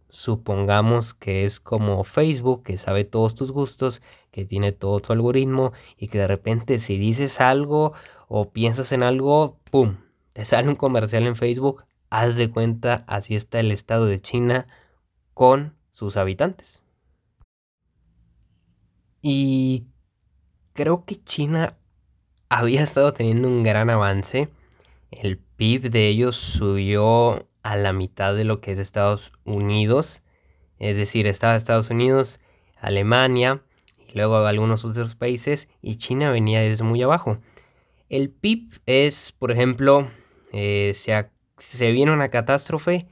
supongamos 0.08 1.14
que 1.14 1.44
es 1.44 1.60
como 1.60 2.04
Facebook, 2.04 2.62
que 2.64 2.78
sabe 2.78 3.04
todos 3.04 3.34
tus 3.34 3.52
gustos, 3.52 4.02
que 4.34 4.44
tiene 4.44 4.72
todo 4.72 4.98
tu 4.98 5.12
algoritmo 5.12 5.72
y 5.96 6.08
que 6.08 6.18
de 6.18 6.26
repente 6.26 6.80
si 6.80 6.98
dices 6.98 7.40
algo 7.40 7.92
o 8.26 8.50
piensas 8.50 8.90
en 8.90 9.04
algo, 9.04 9.60
¡pum! 9.70 9.98
Te 10.32 10.44
sale 10.44 10.68
un 10.68 10.74
comercial 10.74 11.22
en 11.28 11.36
Facebook. 11.36 11.84
Haz 12.10 12.34
de 12.34 12.50
cuenta, 12.50 13.04
así 13.06 13.36
está 13.36 13.60
el 13.60 13.70
Estado 13.70 14.06
de 14.06 14.18
China 14.18 14.66
con 15.34 15.76
sus 15.92 16.16
habitantes. 16.16 16.82
Y 19.22 19.86
creo 20.72 21.04
que 21.04 21.22
China 21.22 21.78
había 22.48 22.82
estado 22.82 23.12
teniendo 23.12 23.46
un 23.46 23.62
gran 23.62 23.88
avance. 23.88 24.48
El 25.12 25.38
PIB 25.38 25.90
de 25.90 26.08
ellos 26.08 26.34
subió 26.34 27.48
a 27.62 27.76
la 27.76 27.92
mitad 27.92 28.34
de 28.34 28.42
lo 28.42 28.60
que 28.60 28.72
es 28.72 28.80
Estados 28.80 29.32
Unidos. 29.44 30.22
Es 30.80 30.96
decir, 30.96 31.28
estaba 31.28 31.54
Estados 31.54 31.90
Unidos, 31.90 32.40
Alemania 32.80 33.62
luego 34.14 34.36
algunos 34.46 34.84
otros 34.84 35.16
países 35.16 35.68
y 35.82 35.96
China 35.96 36.30
venía 36.30 36.60
desde 36.60 36.84
muy 36.84 37.02
abajo. 37.02 37.38
El 38.08 38.30
PIB 38.30 38.80
es, 38.86 39.32
por 39.32 39.50
ejemplo, 39.50 40.08
eh, 40.52 40.92
se, 40.94 41.92
viene 41.92 42.12
una 42.12 42.30
catástrofe, 42.30 43.08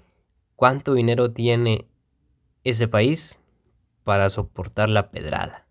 ¿cuánto 0.55 0.95
dinero 0.95 1.33
tiene 1.33 1.89
ese 2.63 2.87
país 2.87 3.41
para 4.05 4.31
soportar 4.31 4.89
la 4.89 5.11
pedrada? 5.11 5.67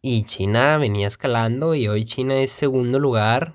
Y 0.00 0.24
China 0.24 0.78
venía 0.78 1.08
escalando 1.08 1.74
y 1.74 1.88
hoy 1.88 2.04
China 2.04 2.36
es 2.36 2.52
segundo 2.52 3.00
lugar. 3.00 3.54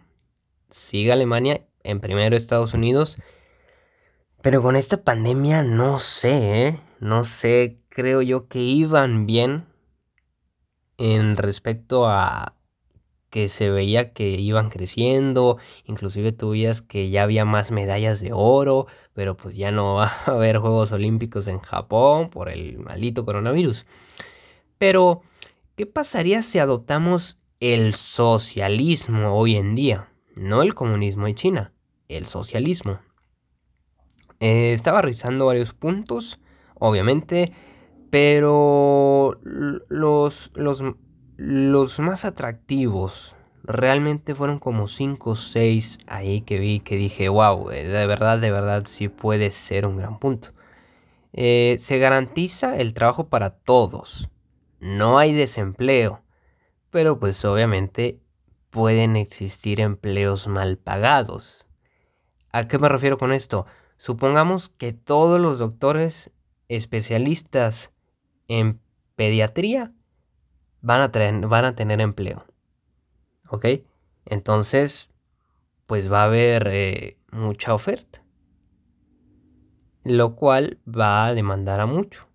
Sigue 0.70 1.12
Alemania, 1.12 1.66
en 1.84 2.02
primero 2.02 2.36
Estados 2.36 2.74
Unidos. 2.74 3.18
Pero 4.42 4.62
con 4.62 4.76
esta 4.76 5.04
pandemia 5.04 5.64
no 5.64 6.00
sé, 6.00 6.68
¿eh? 6.68 6.80
No 7.00 7.24
sé, 7.24 7.80
creo 7.90 8.22
yo 8.22 8.48
que 8.48 8.60
iban 8.60 9.26
bien 9.26 9.70
en 11.00 11.36
respecto 11.36 12.08
a 12.08 12.56
que 13.32 13.50
se 13.50 13.72
veía 13.72 14.14
que 14.14 14.30
iban 14.30 14.70
creciendo, 14.70 15.58
inclusive 15.86 16.32
tú 16.32 16.52
veías 16.52 16.84
que 16.84 17.10
ya 17.10 17.24
había 17.24 17.46
más 17.46 17.72
medallas 17.72 18.22
de 18.22 18.32
oro, 18.34 18.86
pero 19.14 19.36
pues 19.36 19.56
ya 19.56 19.72
no 19.72 19.96
va 19.96 20.12
a 20.26 20.32
haber 20.32 20.60
Juegos 20.60 20.92
Olímpicos 20.92 21.48
en 21.48 21.60
Japón 21.60 22.30
por 22.30 22.50
el 22.50 22.78
maldito 22.80 23.26
coronavirus. 23.26 23.86
Pero 24.78 25.24
¿Qué 25.80 25.86
pasaría 25.86 26.44
si 26.44 26.60
adoptamos 26.60 27.40
el 27.62 27.94
socialismo 27.94 29.34
hoy 29.40 29.56
en 29.56 29.76
día? 29.76 30.10
No 30.36 30.62
el 30.62 30.76
comunismo 30.76 31.26
de 31.26 31.36
China, 31.36 31.72
el 32.10 32.26
socialismo. 32.26 33.00
Eh, 34.42 34.74
estaba 34.74 35.02
revisando 35.02 35.46
varios 35.46 35.74
puntos, 35.74 36.42
obviamente, 36.74 37.54
pero 38.10 39.40
los, 39.44 40.52
los, 40.56 40.84
los 41.38 42.00
más 42.00 42.26
atractivos 42.26 43.36
realmente 43.64 44.36
fueron 44.36 44.60
como 44.60 44.88
5 44.88 45.32
o 45.32 45.36
6 45.36 46.00
ahí 46.08 46.42
que 46.42 46.60
vi 46.60 46.80
que 46.80 46.96
dije, 46.96 47.30
wow, 47.30 47.70
eh, 47.72 47.88
de 47.88 48.08
verdad, 48.08 48.40
de 48.40 48.52
verdad 48.52 48.84
sí 48.88 49.10
puede 49.10 49.52
ser 49.52 49.86
un 49.86 49.98
gran 49.98 50.20
punto. 50.20 50.50
Eh, 51.34 51.78
se 51.80 52.00
garantiza 52.00 52.78
el 52.78 52.94
trabajo 52.94 53.30
para 53.30 53.52
todos 53.52 54.30
no 54.80 55.18
hay 55.18 55.34
desempleo, 55.34 56.24
pero 56.90 57.20
pues 57.20 57.44
obviamente 57.44 58.22
pueden 58.70 59.16
existir 59.16 59.82
empleos 59.82 60.48
mal 60.48 60.78
pagados. 60.78 61.68
¿A 62.52 62.68
qué 62.68 62.80
me 62.80 62.90
refiero 62.90 63.18
con 63.18 63.34
esto? 63.34 63.66
Supongamos 63.98 64.70
que 64.70 64.94
todos 64.94 65.40
los 65.40 65.60
doctores 65.60 66.32
especialistas 66.70 67.92
en 68.50 68.82
pediatría 69.16 69.94
van 70.82 71.02
a, 71.02 71.48
van 71.48 71.66
a 71.66 71.76
tener 71.76 72.02
empleo. 72.02 72.46
¿Ok? 73.48 73.66
Entonces, 74.26 75.10
pues 75.86 76.12
va 76.12 76.24
a 76.24 76.26
haber 76.26 76.68
eh, 76.68 77.18
mucha 77.32 77.74
oferta. 77.74 78.24
Lo 80.04 80.36
cual 80.36 80.80
va 80.88 81.26
a 81.26 81.34
demandar 81.34 81.80
a 81.80 81.86
mucho. 81.86 82.28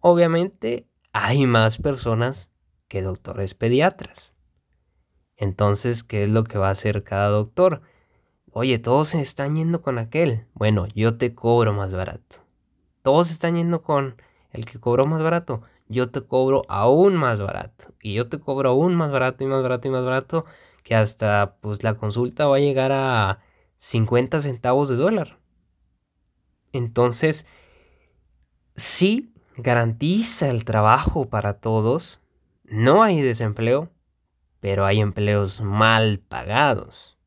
Obviamente 0.00 0.86
hay 1.12 1.46
más 1.46 1.78
personas 1.78 2.50
que 2.88 3.02
doctores 3.02 3.54
pediatras. 3.54 4.34
Entonces, 5.36 6.04
¿qué 6.04 6.24
es 6.24 6.28
lo 6.28 6.44
que 6.44 6.58
va 6.58 6.68
a 6.68 6.72
hacer 6.72 7.04
cada 7.04 7.28
doctor? 7.28 7.82
Oye, 8.52 8.78
todos 8.78 9.10
se 9.10 9.22
están 9.22 9.56
yendo 9.56 9.82
con 9.82 9.98
aquel. 9.98 10.46
Bueno, 10.54 10.86
yo 10.94 11.16
te 11.16 11.34
cobro 11.34 11.72
más 11.72 11.92
barato. 11.92 12.36
Todos 13.02 13.30
están 13.30 13.56
yendo 13.56 13.82
con 13.82 14.16
el 14.52 14.66
que 14.66 14.78
cobró 14.78 15.06
más 15.06 15.22
barato. 15.22 15.62
Yo 15.88 16.10
te 16.10 16.22
cobro 16.22 16.62
aún 16.68 17.14
más 17.16 17.40
barato. 17.40 17.94
Y 18.00 18.14
yo 18.14 18.28
te 18.28 18.38
cobro 18.38 18.70
aún 18.70 18.94
más 18.94 19.10
barato 19.10 19.44
y 19.44 19.46
más 19.46 19.62
barato 19.62 19.88
y 19.88 19.90
más 19.90 20.04
barato. 20.04 20.44
Que 20.82 20.94
hasta 20.94 21.56
pues 21.60 21.82
la 21.82 21.94
consulta 21.94 22.46
va 22.46 22.56
a 22.56 22.60
llegar 22.60 22.92
a 22.92 23.40
50 23.78 24.40
centavos 24.40 24.88
de 24.88 24.96
dólar. 24.96 25.38
Entonces, 26.72 27.46
sí 28.76 29.32
garantiza 29.56 30.48
el 30.48 30.64
trabajo 30.64 31.28
para 31.28 31.54
todos. 31.60 32.20
No 32.64 33.02
hay 33.02 33.20
desempleo, 33.20 33.90
pero 34.60 34.86
hay 34.86 35.00
empleos 35.00 35.60
mal 35.60 36.20
pagados. 36.20 37.18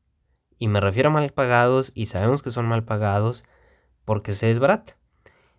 Y 0.58 0.68
me 0.68 0.80
refiero 0.80 1.10
a 1.10 1.12
mal 1.12 1.30
pagados 1.32 1.92
y 1.94 2.06
sabemos 2.06 2.42
que 2.42 2.50
son 2.50 2.66
mal 2.66 2.84
pagados 2.84 3.44
porque 4.04 4.34
se 4.34 4.46
desbarata. 4.46 4.96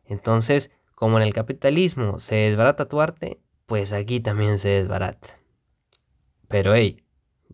Entonces, 0.05 0.71
como 0.97 1.17
en 1.17 1.23
el 1.23 1.33
capitalismo 1.33 2.19
se 2.19 2.35
desbarata 2.35 2.89
tu 2.89 2.99
arte, 2.99 3.39
pues 3.65 3.93
aquí 3.93 4.19
también 4.19 4.57
se 4.57 4.69
desbarata. 4.69 5.27
Pero 6.47 6.73
hey, 6.73 7.03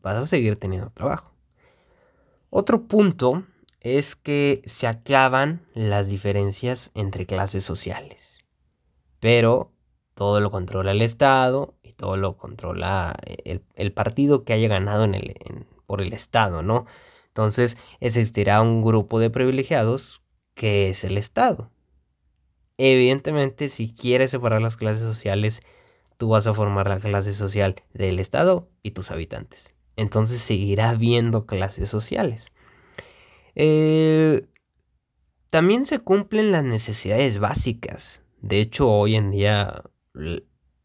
vas 0.02 0.16
a 0.16 0.26
seguir 0.26 0.56
teniendo 0.56 0.92
trabajo. 0.92 1.36
Otro 2.50 2.88
punto 2.88 3.44
es 3.82 4.16
que 4.16 4.62
se 4.66 4.88
acaban 4.88 5.66
las 5.74 6.08
diferencias 6.08 6.92
entre 6.94 7.26
clases 7.26 7.66
sociales 7.66 8.44
pero 9.24 9.72
todo 10.16 10.42
lo 10.42 10.52
controla 10.52 10.92
el 10.92 11.02
Estado 11.02 11.76
y 11.82 11.94
todo 11.94 12.18
lo 12.18 12.36
controla 12.36 13.16
el, 13.46 13.94
partido 13.94 14.44
que 14.44 14.52
haya 14.52 14.68
ganado 14.68 15.08
por 15.86 16.02
el 16.02 16.12
Estado, 16.12 16.62
¿no? 16.62 16.86
Entonces 17.28 17.78
existirá 18.02 18.62
un 18.62 18.82
grupo 18.82 19.22
de 19.22 19.30
privilegiados 19.30 20.22
que 20.56 20.90
es 20.90 21.06
el 21.06 21.18
Estado. 21.18 21.72
Evidentemente, 22.78 23.70
si 23.70 23.94
quieres 23.94 24.32
separar 24.32 24.62
las 24.62 24.78
clases 24.78 25.02
sociales, 25.02 25.62
tú 26.18 26.30
vas 26.30 26.48
a 26.48 26.54
formar 26.54 26.90
la 26.90 27.00
clase 27.00 27.34
social 27.34 27.84
del 27.94 28.20
Estado 28.20 28.70
y 28.82 28.92
tus 28.92 29.12
habitantes. 29.12 29.74
Entonces 29.96 30.42
seguirá 30.42 30.90
habiendo 30.90 31.46
clases 31.46 31.90
sociales. 31.90 32.52
Eh, 33.56 34.48
también 35.50 35.86
se 35.86 36.00
cumplen 36.00 36.52
las 36.52 36.64
necesidades 36.64 37.38
básicas 37.38 38.24
de 38.44 38.60
hecho, 38.60 38.92
hoy 38.92 39.16
en 39.16 39.32
día 39.32 39.84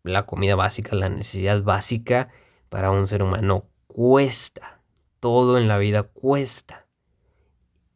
la 0.04 0.26
comida 0.26 0.54
básica, 0.54 0.95
la 0.95 1.09
necesidad 1.09 1.61
básica 1.64 2.28
para 2.68 2.92
un 2.92 3.09
ser 3.09 3.21
humano 3.25 3.68
cuesta. 3.88 4.80
Todo 5.18 5.59
en 5.59 5.66
la 5.66 5.76
vida 5.76 6.04
cuesta. 6.04 6.87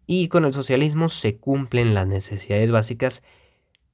Y 0.05 0.27
con 0.27 0.45
el 0.45 0.53
socialismo 0.53 1.09
se 1.09 1.39
cumplen 1.39 1.95
las 1.95 2.09
necesidades 2.09 2.73
básicas, 2.73 3.23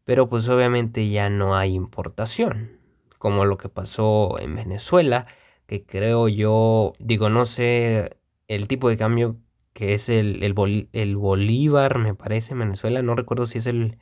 pero 0.08 0.30
pues 0.30 0.48
obviamente 0.48 1.10
ya 1.10 1.28
no 1.28 1.54
hay 1.54 1.74
importación, 1.74 2.78
como 3.18 3.44
lo 3.44 3.58
que 3.58 3.68
pasó 3.68 4.38
en 4.40 4.56
Venezuela, 4.56 5.26
que 5.66 5.84
creo 5.84 6.28
yo, 6.28 6.94
digo, 6.98 7.28
no 7.28 7.44
sé 7.44 8.16
el 8.46 8.68
tipo 8.68 8.88
de 8.88 8.96
cambio 8.96 9.36
que 9.74 9.92
es 9.92 10.08
el, 10.08 10.42
el 10.42 11.16
bolívar, 11.18 11.98
me 11.98 12.14
parece, 12.14 12.54
en 12.54 12.60
Venezuela, 12.60 13.02
no 13.02 13.16
recuerdo 13.16 13.44
si 13.44 13.58
es 13.58 13.66
el, 13.66 13.98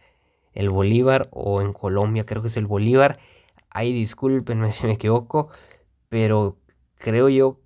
el 0.52 0.70
Bolívar 0.70 1.28
o 1.32 1.60
en 1.60 1.72
Colombia 1.72 2.24
creo 2.24 2.40
que 2.40 2.48
es 2.48 2.56
el 2.56 2.68
Bolívar. 2.68 3.18
Ahí 3.70 3.92
discúlpenme 3.92 4.72
si 4.74 4.86
me 4.86 4.92
equivoco, 4.92 5.50
pero 6.08 6.56
creo 6.94 7.28
yo 7.28 7.60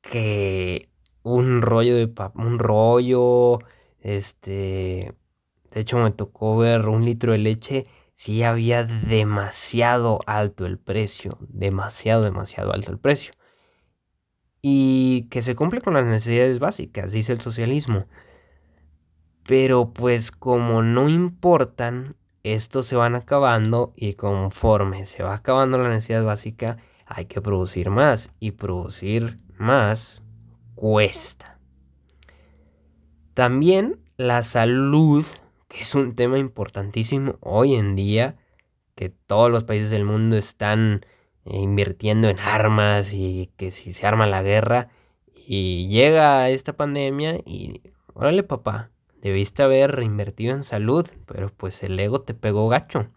que 0.00 0.90
un 1.24 1.62
rollo 1.62 1.96
de 1.96 2.12
un 2.36 2.60
rollo, 2.60 3.58
este, 4.00 5.14
de 5.72 5.80
hecho 5.80 5.98
me 5.98 6.10
tocó 6.10 6.56
ver 6.56 6.88
un 6.88 7.04
litro 7.04 7.32
de 7.32 7.38
leche, 7.38 7.86
sí 8.14 8.42
había 8.42 8.84
demasiado 8.84 10.20
alto 10.26 10.66
el 10.66 10.78
precio, 10.78 11.38
demasiado, 11.40 12.22
demasiado 12.22 12.72
alto 12.72 12.92
el 12.92 12.98
precio. 12.98 13.34
Y 14.60 15.28
que 15.30 15.42
se 15.42 15.56
cumple 15.56 15.80
con 15.80 15.94
las 15.94 16.04
necesidades 16.04 16.58
básicas, 16.58 17.12
dice 17.12 17.32
el 17.32 17.40
socialismo. 17.40 18.06
Pero 19.44 19.92
pues 19.92 20.30
como 20.30 20.82
no 20.82 21.08
importan, 21.08 22.16
estos 22.44 22.86
se 22.86 22.96
van 22.96 23.14
acabando 23.14 23.92
y 23.96 24.14
conforme 24.14 25.06
se 25.06 25.22
va 25.22 25.34
acabando 25.34 25.78
la 25.78 25.88
necesidad 25.88 26.24
básica, 26.24 26.78
hay 27.06 27.26
que 27.26 27.40
producir 27.40 27.90
más 27.90 28.30
y 28.40 28.52
producir 28.52 29.40
más 29.58 30.22
cuesta. 30.74 31.58
También 33.34 34.00
la 34.16 34.42
salud, 34.42 35.24
que 35.72 35.80
es 35.80 35.94
un 35.94 36.14
tema 36.14 36.38
importantísimo 36.38 37.38
hoy 37.40 37.76
en 37.76 37.96
día, 37.96 38.36
que 38.94 39.08
todos 39.08 39.50
los 39.50 39.64
países 39.64 39.88
del 39.88 40.04
mundo 40.04 40.36
están 40.36 41.06
eh, 41.46 41.56
invirtiendo 41.56 42.28
en 42.28 42.38
armas 42.40 43.14
y 43.14 43.50
que 43.56 43.70
si 43.70 43.94
se 43.94 44.06
arma 44.06 44.26
la 44.26 44.42
guerra 44.42 44.90
y 45.34 45.88
llega 45.88 46.50
esta 46.50 46.74
pandemia 46.74 47.36
y 47.46 47.80
órale 48.12 48.42
papá, 48.42 48.90
debiste 49.22 49.62
haber 49.62 49.98
invertido 50.02 50.54
en 50.54 50.62
salud, 50.62 51.08
pero 51.24 51.48
pues 51.48 51.82
el 51.82 51.98
ego 51.98 52.20
te 52.20 52.34
pegó 52.34 52.68
gacho. 52.68 53.08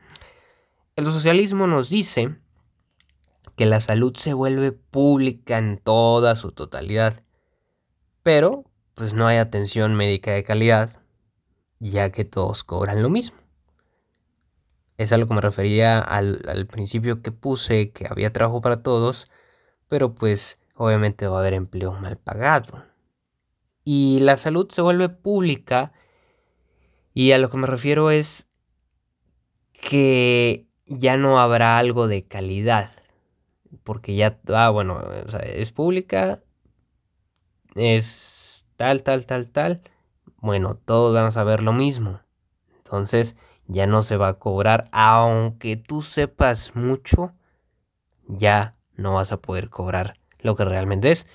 El 0.96 1.06
socialismo 1.08 1.68
nos 1.68 1.90
dice 1.90 2.38
que 3.58 3.66
la 3.66 3.82
salud 3.82 4.16
se 4.16 4.34
vuelve 4.34 4.72
pública 4.72 5.58
en 5.58 5.78
toda 5.78 6.38
su 6.38 6.54
totalidad, 6.54 7.22
pero 8.24 8.64
pues 8.94 9.14
no 9.14 9.28
hay 9.28 9.40
atención 9.40 9.94
médica 9.94 10.32
de 10.32 10.46
calidad, 10.46 11.02
ya 11.80 12.12
que 12.12 12.26
todos 12.26 12.64
cobran 12.64 13.02
lo 13.02 13.10
mismo. 13.10 13.38
Es 14.98 15.12
a 15.12 15.18
lo 15.18 15.28
que 15.28 15.34
me 15.34 15.42
refería 15.42 16.00
al, 16.00 16.68
principio 16.68 17.22
que 17.22 17.32
puse, 17.32 17.92
que 17.92 18.08
había 18.10 18.32
trabajo 18.32 18.62
para 18.62 18.82
todos, 18.82 19.30
pero 19.90 20.16
pues 20.16 20.58
obviamente 20.76 21.28
va 21.28 21.38
a 21.38 21.40
haber 21.42 21.54
empleo 21.54 21.92
mal 21.94 22.18
pagado. 22.18 22.86
Y 23.84 24.20
la 24.22 24.38
salud 24.38 24.70
se 24.70 24.82
vuelve 24.82 25.10
pública 25.10 25.92
y 27.14 27.34
a 27.34 27.38
lo 27.38 27.50
que 27.50 27.58
me 27.58 27.68
refiero 27.68 28.10
es 28.10 28.50
que 29.74 30.66
ya 30.86 31.18
no 31.18 31.40
habrá 31.40 31.78
algo 31.78 32.08
de 32.08 32.26
calidad. 32.26 32.92
Porque 33.84 34.16
ya, 34.16 34.40
ah, 34.48 34.70
bueno, 34.70 35.02
es 35.44 35.72
pública, 35.72 36.42
es 37.76 38.66
tal, 38.78 39.04
tal, 39.04 39.26
tal, 39.26 39.52
tal. 39.52 39.82
Bueno, 40.46 40.78
todos 40.86 41.12
van 41.12 41.26
a 41.26 41.32
saber 41.32 41.64
lo 41.64 41.74
mismo. 41.74 42.20
Entonces, 42.78 43.36
ya 43.66 43.88
no 43.88 44.04
se 44.04 44.16
va 44.16 44.28
a 44.28 44.34
cobrar, 44.36 44.90
aunque 44.92 45.76
tú 45.76 46.04
sepas 46.04 46.76
mucho, 46.76 47.34
ya 48.28 48.76
no 48.96 49.16
vas 49.16 49.32
a 49.32 49.38
poder 49.38 49.72
cobrar 49.72 50.20
lo 50.42 50.56
que 50.56 50.64
realmente 50.64 51.12
es 51.12 51.26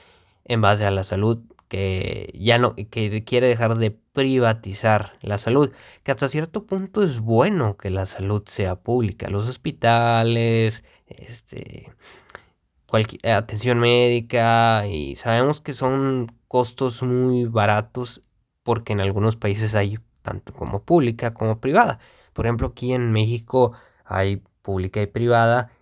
en 0.45 0.61
base 0.61 0.87
a 0.87 0.93
la 0.93 1.03
salud 1.03 1.41
que 1.67 2.33
ya 2.39 2.59
no 2.59 2.77
que 2.77 3.25
quiere 3.25 3.49
dejar 3.49 3.79
de 3.79 3.91
privatizar 3.91 5.15
la 5.23 5.39
salud, 5.39 5.73
que 6.05 6.13
hasta 6.13 6.29
cierto 6.29 6.65
punto 6.65 7.03
es 7.03 7.19
bueno 7.19 7.77
que 7.77 7.91
la 7.91 8.07
salud 8.07 8.45
sea 8.47 8.77
pública, 8.77 9.29
los 9.29 9.49
hospitales, 9.49 10.85
este 11.09 11.91
atención 13.25 13.81
médica 13.81 14.87
y 14.87 15.17
sabemos 15.17 15.61
que 15.61 15.73
son 15.73 16.33
costos 16.47 17.03
muy 17.03 17.47
baratos 17.47 18.23
porque 18.71 18.93
en 18.93 19.01
algunos 19.01 19.35
países 19.35 19.75
hay 19.75 19.99
tanto 20.23 20.53
como 20.53 20.85
pública 20.85 21.35
como 21.35 21.59
privada. 21.59 21.99
Por 22.33 22.47
ejemplo, 22.47 22.69
aquí 22.69 22.93
en 22.93 23.11
México 23.11 23.73
hay 24.05 24.45
pública 24.63 25.03
y 25.03 25.09
privada, 25.09 25.73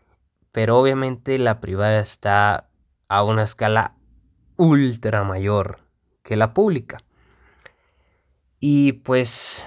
pero 0.52 0.78
obviamente 0.78 1.36
la 1.36 1.60
privada 1.60 2.00
está 2.00 2.70
a 3.06 3.24
una 3.24 3.42
escala 3.42 3.94
ultra 4.56 5.22
mayor 5.22 5.80
que 6.22 6.36
la 6.36 6.54
pública. 6.54 7.02
Y 8.58 8.92
pues, 8.92 9.62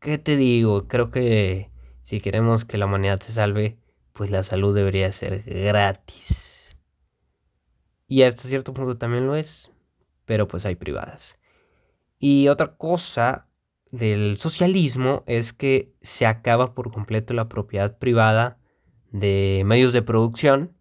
¿qué 0.00 0.16
te 0.16 0.38
digo? 0.38 0.88
Creo 0.88 1.10
que 1.10 1.70
si 2.00 2.22
queremos 2.22 2.64
que 2.64 2.78
la 2.78 2.86
humanidad 2.86 3.20
se 3.20 3.32
salve, 3.32 3.76
pues 4.14 4.30
la 4.30 4.42
salud 4.42 4.74
debería 4.74 5.12
ser 5.12 5.42
gratis. 5.42 6.74
Y 8.08 8.22
hasta 8.22 8.44
cierto 8.44 8.72
punto 8.72 8.96
también 8.96 9.26
lo 9.26 9.36
es, 9.36 9.70
pero 10.24 10.48
pues 10.48 10.64
hay 10.64 10.76
privadas. 10.76 11.36
Y 12.20 12.48
otra 12.48 12.76
cosa 12.76 13.48
del 13.90 14.38
socialismo 14.38 15.24
es 15.26 15.52
que 15.54 15.94
se 16.02 16.26
acaba 16.26 16.74
por 16.74 16.92
completo 16.92 17.34
la 17.34 17.48
propiedad 17.48 17.98
privada 17.98 18.58
de 19.10 19.62
medios 19.64 19.94
de 19.94 20.02
producción, 20.02 20.76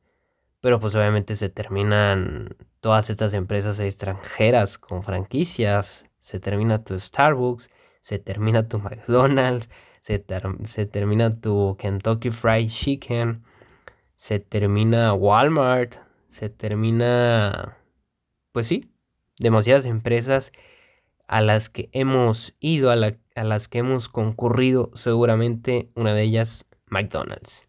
pero 0.60 0.82
pues 0.82 0.94
obviamente 0.96 1.38
se 1.38 1.50
terminan 1.50 2.58
todas 2.82 3.10
estas 3.10 3.34
empresas 3.34 3.80
extranjeras 3.80 4.78
con 4.78 5.02
franquicias, 5.02 6.06
se 6.20 6.42
termina 6.42 6.84
tu 6.84 7.00
Starbucks, 7.00 7.70
se 8.02 8.20
termina 8.20 8.68
tu 8.68 8.78
McDonald's, 8.80 9.70
se, 10.02 10.24
se 10.66 10.86
termina 10.86 11.40
tu 11.40 11.78
Kentucky 11.80 12.32
Fried 12.32 12.70
Chicken, 12.70 13.44
se 14.18 14.40
termina 14.40 15.14
Walmart, 15.14 15.96
se 16.30 16.50
termina, 16.50 17.78
pues 18.52 18.68
sí, 18.68 18.92
demasiadas 19.40 19.86
empresas 19.86 20.52
a 21.30 21.42
las 21.42 21.70
que 21.70 21.90
hemos 21.92 22.56
ido, 22.60 22.90
a, 22.90 22.96
las 22.96 23.68
que 23.68 23.78
hemos 23.78 24.10
concurrido, 24.10 24.90
seguramente 24.96 25.92
una 25.94 26.16
de 26.16 26.24
ellas 26.24 26.66
McDonald's. 26.88 27.68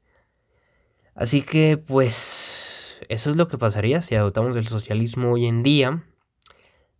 Así 1.15 1.43
que 1.43 1.77
pues 1.77 2.99
eso 3.11 3.31
es 3.31 3.37
lo 3.37 3.49
que 3.49 3.59
pasaría 3.59 4.01
si 4.01 4.15
adoptamos 4.15 4.57
el 4.57 4.67
socialismo 4.67 5.33
hoy 5.33 5.47
en 5.47 5.63
día. 5.63 6.03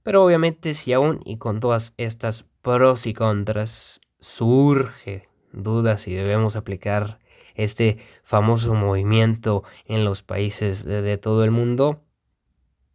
Pero 0.03 0.23
obviamente 0.23 0.75
si 0.75 0.93
aún 0.93 1.23
y 1.25 1.39
con 1.39 1.61
todas 1.61 1.95
estas 1.97 2.45
pros 2.61 3.07
y 3.07 3.15
contras 3.15 4.03
surge 4.21 5.31
dudas 5.53 6.03
si 6.03 6.13
debemos 6.13 6.57
aplicar 6.57 7.21
este 7.55 7.97
famoso 8.23 8.75
movimiento 8.75 9.65
en 9.87 10.05
los 10.05 10.23
países 10.23 10.85
de, 10.85 11.01
de 11.01 11.17
todo 11.17 11.43
el 11.43 11.53
mundo, 11.53 12.03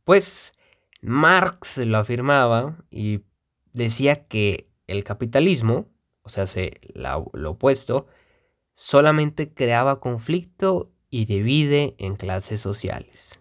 pues 0.03 0.53
Marx 1.01 1.79
lo 1.79 1.97
afirmaba 1.97 2.77
y 2.91 3.21
decía 3.75 4.25
que 4.27 4.69
el 4.87 5.03
capitalismo, 5.03 5.87
o 6.23 6.29
sea, 6.29 6.45
lo 7.33 7.51
opuesto, 7.51 8.07
solamente 8.75 9.53
creaba 9.53 9.99
conflicto 9.99 10.91
y 11.09 11.25
divide 11.25 11.95
en 11.97 12.15
clases 12.15 12.61
sociales. 12.61 13.39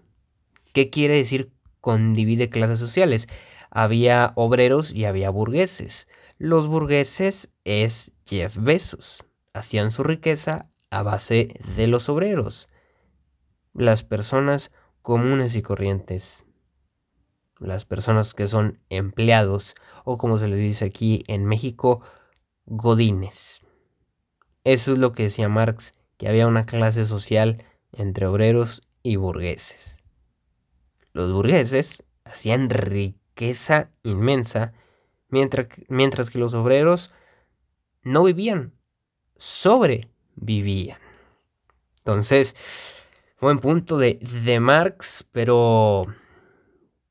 ¿Qué 0.73 0.91
quiere 0.91 1.15
decir 1.15 1.53
con 1.81 2.15
divide 2.15 2.51
clases 2.51 2.79
sociales? 2.79 3.29
Había 3.71 4.33
obreros 4.35 4.93
y 4.93 5.05
había 5.05 5.31
burgueses. 5.31 6.09
Los 6.39 6.67
burgueses 6.67 7.53
es 7.65 8.13
Jeff 8.25 8.57
Bezos. 8.59 9.25
Hacían 9.53 9.93
su 9.93 10.03
riqueza 10.03 10.69
a 10.91 11.03
base 11.03 11.61
de 11.77 11.87
los 11.87 12.09
obreros. 12.09 12.69
Las 13.73 14.03
personas 14.03 14.73
comunes 15.03 15.55
y 15.55 15.63
corrientes 15.63 16.44
las 17.59 17.85
personas 17.85 18.35
que 18.35 18.49
son 18.49 18.79
empleados 18.89 19.75
o 20.05 20.19
como 20.19 20.39
se 20.39 20.49
les 20.49 20.59
dice 20.59 20.85
aquí 20.85 21.25
en 21.29 21.45
México, 21.45 22.03
godines. 22.67 23.61
Eso 24.65 24.93
es 24.93 24.99
lo 24.99 25.13
que 25.13 25.25
decía 25.25 25.49
Marx, 25.49 25.95
que 26.17 26.29
había 26.29 26.47
una 26.47 26.67
clase 26.67 27.05
social 27.05 27.63
entre 27.93 28.27
obreros 28.27 28.83
y 29.03 29.17
burgueses. 29.17 29.99
Los 31.13 31.33
burgueses 31.33 32.03
hacían 32.25 32.71
riqueza 32.71 33.91
inmensa, 34.03 34.73
mientras, 35.29 35.69
mientras 35.89 36.31
que 36.31 36.39
los 36.39 36.55
obreros 36.55 37.13
no 38.03 38.25
vivían, 38.25 38.73
sobrevivían. 39.37 40.99
Entonces, 41.99 42.57
buen 43.41 43.59
punto 43.59 43.99
de, 43.99 44.19
de 44.45 44.61
Marx, 44.61 45.25
pero 45.31 46.07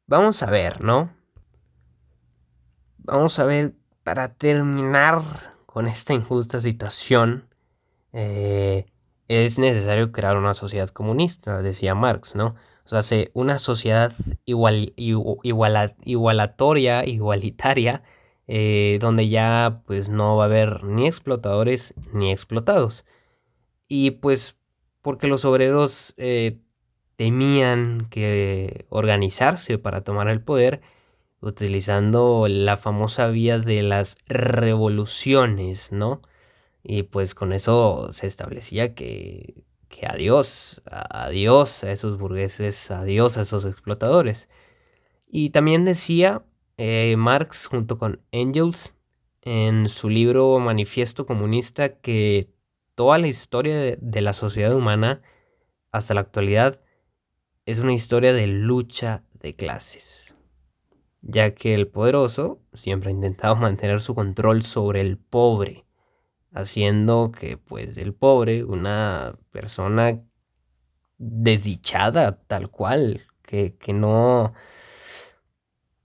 Vamos 0.05 0.43
a 0.43 0.47
ver, 0.47 0.83
¿no? 0.83 1.11
Vamos 2.97 3.39
a 3.39 3.45
ver, 3.45 3.73
para 4.03 4.33
terminar 4.33 5.21
con 5.65 5.87
esta 5.87 6.13
injusta 6.13 6.61
situación, 6.61 7.47
eh, 8.11 8.85
es 9.29 9.59
necesario 9.59 10.11
crear 10.11 10.37
una 10.37 10.53
sociedad 10.53 10.89
comunista, 10.89 11.61
decía 11.61 11.95
Marx, 11.95 12.35
¿no? 12.35 12.55
O 12.85 13.01
sea, 13.01 13.27
una 13.33 13.59
sociedad 13.59 14.13
igual, 14.43 14.93
igualatoria, 14.97 17.05
igualitaria, 17.05 18.03
eh, 18.47 18.97
donde 18.99 19.29
ya 19.29 19.83
pues 19.85 20.09
no 20.09 20.35
va 20.35 20.43
a 20.43 20.47
haber 20.47 20.83
ni 20.83 21.07
explotadores 21.07 21.93
ni 22.11 22.31
explotados. 22.31 23.05
Y 23.87 24.11
pues 24.11 24.57
porque 25.01 25.27
los 25.27 25.45
obreros 25.45 26.13
eh, 26.17 26.59
temían 27.15 28.07
que 28.09 28.85
organizarse 28.89 29.77
para 29.77 30.03
tomar 30.03 30.27
el 30.29 30.41
poder 30.41 30.81
utilizando 31.41 32.47
la 32.49 32.77
famosa 32.77 33.27
vía 33.27 33.59
de 33.59 33.81
las 33.81 34.17
revoluciones, 34.27 35.91
¿no? 35.91 36.21
Y 36.83 37.03
pues 37.03 37.35
con 37.35 37.53
eso 37.53 38.11
se 38.13 38.27
establecía 38.27 38.95
que, 38.95 39.63
que 39.89 40.07
adiós, 40.07 40.81
adiós 40.85 41.83
a 41.83 41.91
esos 41.91 42.17
burgueses, 42.17 42.91
adiós 42.91 43.37
a 43.37 43.41
esos 43.41 43.65
explotadores. 43.65 44.49
Y 45.27 45.51
también 45.51 45.85
decía 45.85 46.43
eh, 46.77 47.15
Marx 47.17 47.67
junto 47.67 47.97
con 47.97 48.21
Engels 48.31 48.95
en 49.41 49.89
su 49.89 50.09
libro 50.09 50.59
Manifiesto 50.59 51.25
Comunista 51.25 51.99
que 51.99 52.49
toda 52.95 53.17
la 53.17 53.27
historia 53.27 53.97
de, 53.97 54.21
la 54.21 54.33
sociedad 54.33 54.75
humana 54.75 55.21
hasta 55.91 56.13
la 56.13 56.21
actualidad 56.21 56.81
es 57.65 57.79
una 57.79 57.93
historia 57.93 58.33
de 58.33 58.47
lucha 58.47 59.23
de 59.39 59.55
clases, 59.55 60.35
ya 61.21 61.53
que 61.55 61.73
el 61.73 61.87
poderoso 61.87 62.59
siempre 62.73 63.09
ha 63.09 63.13
intentado 63.13 63.55
mantener 63.55 64.01
su 64.01 64.15
control 64.15 64.63
sobre 64.63 65.01
el 65.01 65.17
pobre, 65.17 65.85
haciendo 66.53 67.31
que 67.31 67.57
pues 67.57 67.97
el 67.97 68.13
pobre, 68.13 68.63
una 68.63 69.37
persona 69.51 70.21
desdichada 71.17 72.39
tal 72.43 72.69
cual, 72.69 73.21
que, 73.41 73.75
que 73.77 73.93
no, 73.93 74.53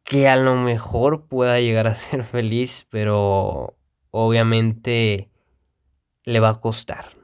que 0.05 0.29
a 0.29 0.37
lo 0.37 0.55
mejor 0.55 1.27
pueda 1.27 1.61
llegar 1.61 1.89
a 1.89 1.95
ser 1.97 2.25
feliz, 2.25 2.87
pero 2.89 3.77
obviamente 4.11 5.29
le 6.25 6.41
va 6.41 6.51
a 6.51 6.61
costar. 6.61 7.17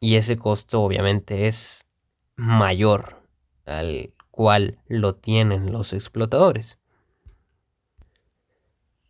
Y 0.00 0.16
ese 0.16 0.36
costo 0.36 0.82
obviamente 0.82 1.46
es 1.46 1.86
mayor 2.34 3.21
al 3.66 4.14
cual 4.30 4.78
lo 4.88 5.14
tienen 5.14 5.72
los 5.72 5.92
explotadores. 5.92 6.78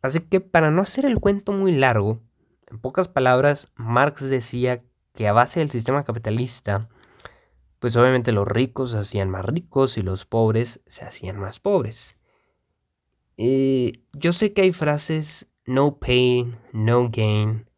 Así 0.03 0.21
que 0.21 0.41
para 0.41 0.71
no 0.71 0.83
hacer 0.83 1.07
el 1.07 1.21
cuento 1.21 1.53
muy 1.53 1.73
largo, 1.73 2.21
en 2.69 2.81
pocas 2.81 3.09
palabras, 3.09 3.71
Marx 3.77 4.29
decía 4.29 4.83
que 5.15 5.29
a 5.29 5.33
base 5.33 5.61
del 5.61 5.71
sistema 5.71 6.05
capitalista, 6.05 6.89
pues 7.79 7.97
obviamente 7.97 8.33
los 8.33 8.49
ricos 8.49 8.93
se 8.93 8.99
hacían 8.99 9.31
más 9.31 9.45
ricos 9.45 9.99
y 9.99 10.03
los 10.03 10.25
pobres 10.25 10.81
se 10.87 11.05
hacían 11.05 11.39
más 11.39 11.61
pobres. 11.61 12.17
Eh, 13.37 14.01
yo 14.13 14.33
sé 14.33 14.53
que 14.53 14.63
hay 14.63 14.73
frases 14.73 15.49
no 15.65 15.99
pain, 15.99 16.59
no 16.73 17.09
gain, 17.11 17.69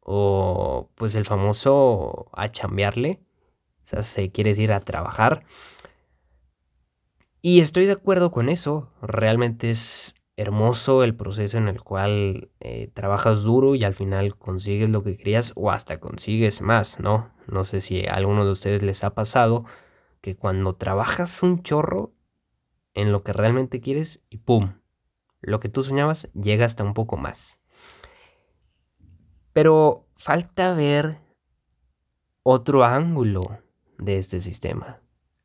o 0.00 0.90
pues 0.96 1.14
el 1.14 1.24
famoso 1.24 2.28
a 2.32 2.48
chambearle, 2.48 3.20
o 3.84 3.86
sea, 3.86 4.02
se 4.02 4.30
quiere 4.30 4.50
decir 4.50 4.72
a 4.72 4.80
trabajar. 4.80 5.44
Y 7.44 7.58
estoy 7.58 7.86
de 7.86 7.92
acuerdo 7.92 8.30
con 8.30 8.48
eso, 8.48 8.92
realmente 9.02 9.72
es 9.72 10.14
hermoso 10.36 11.02
el 11.02 11.16
proceso 11.16 11.58
en 11.58 11.66
el 11.66 11.82
cual 11.82 12.52
eh, 12.60 12.88
trabajas 12.94 13.42
duro 13.42 13.74
y 13.74 13.82
al 13.82 13.94
final 13.94 14.38
consigues 14.38 14.88
lo 14.88 15.02
que 15.02 15.16
querías 15.16 15.52
o 15.56 15.72
hasta 15.72 15.98
consigues 15.98 16.62
más, 16.62 17.00
¿no? 17.00 17.32
No 17.48 17.64
sé 17.64 17.80
si 17.80 18.06
a 18.06 18.14
alguno 18.14 18.44
de 18.44 18.52
ustedes 18.52 18.84
les 18.84 19.02
ha 19.02 19.14
pasado 19.14 19.64
que 20.20 20.36
cuando 20.36 20.76
trabajas 20.76 21.42
un 21.42 21.64
chorro 21.64 22.12
en 22.94 23.10
lo 23.10 23.24
que 23.24 23.32
realmente 23.32 23.80
quieres 23.80 24.22
y 24.30 24.36
¡pum! 24.36 24.74
Lo 25.40 25.58
que 25.58 25.68
tú 25.68 25.82
soñabas 25.82 26.30
llega 26.34 26.64
hasta 26.64 26.84
un 26.84 26.94
poco 26.94 27.16
más. 27.16 27.58
Pero 29.52 30.06
falta 30.14 30.74
ver 30.74 31.18
otro 32.44 32.84
ángulo 32.84 33.58
de 33.98 34.18
este 34.18 34.40
sistema. 34.40 35.00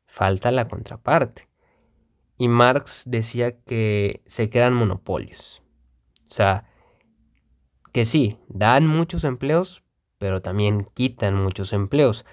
Falta 0.06 0.52
la 0.52 0.68
contraparte. 0.68 1.47
Y 2.38 2.48
Marx 2.48 3.02
decía 3.06 3.60
que 3.60 4.22
se 4.26 4.48
crean 4.48 4.72
monopolios. 4.72 5.62
O 6.26 6.32
sea, 6.32 6.64
que 7.92 8.04
sí, 8.04 8.38
dan 8.48 8.86
muchos 8.86 9.24
empleos, 9.24 9.82
pero 10.18 10.40
también 10.40 10.88
quitan 10.94 11.34
muchos 11.34 11.72
empleos. 11.72 12.24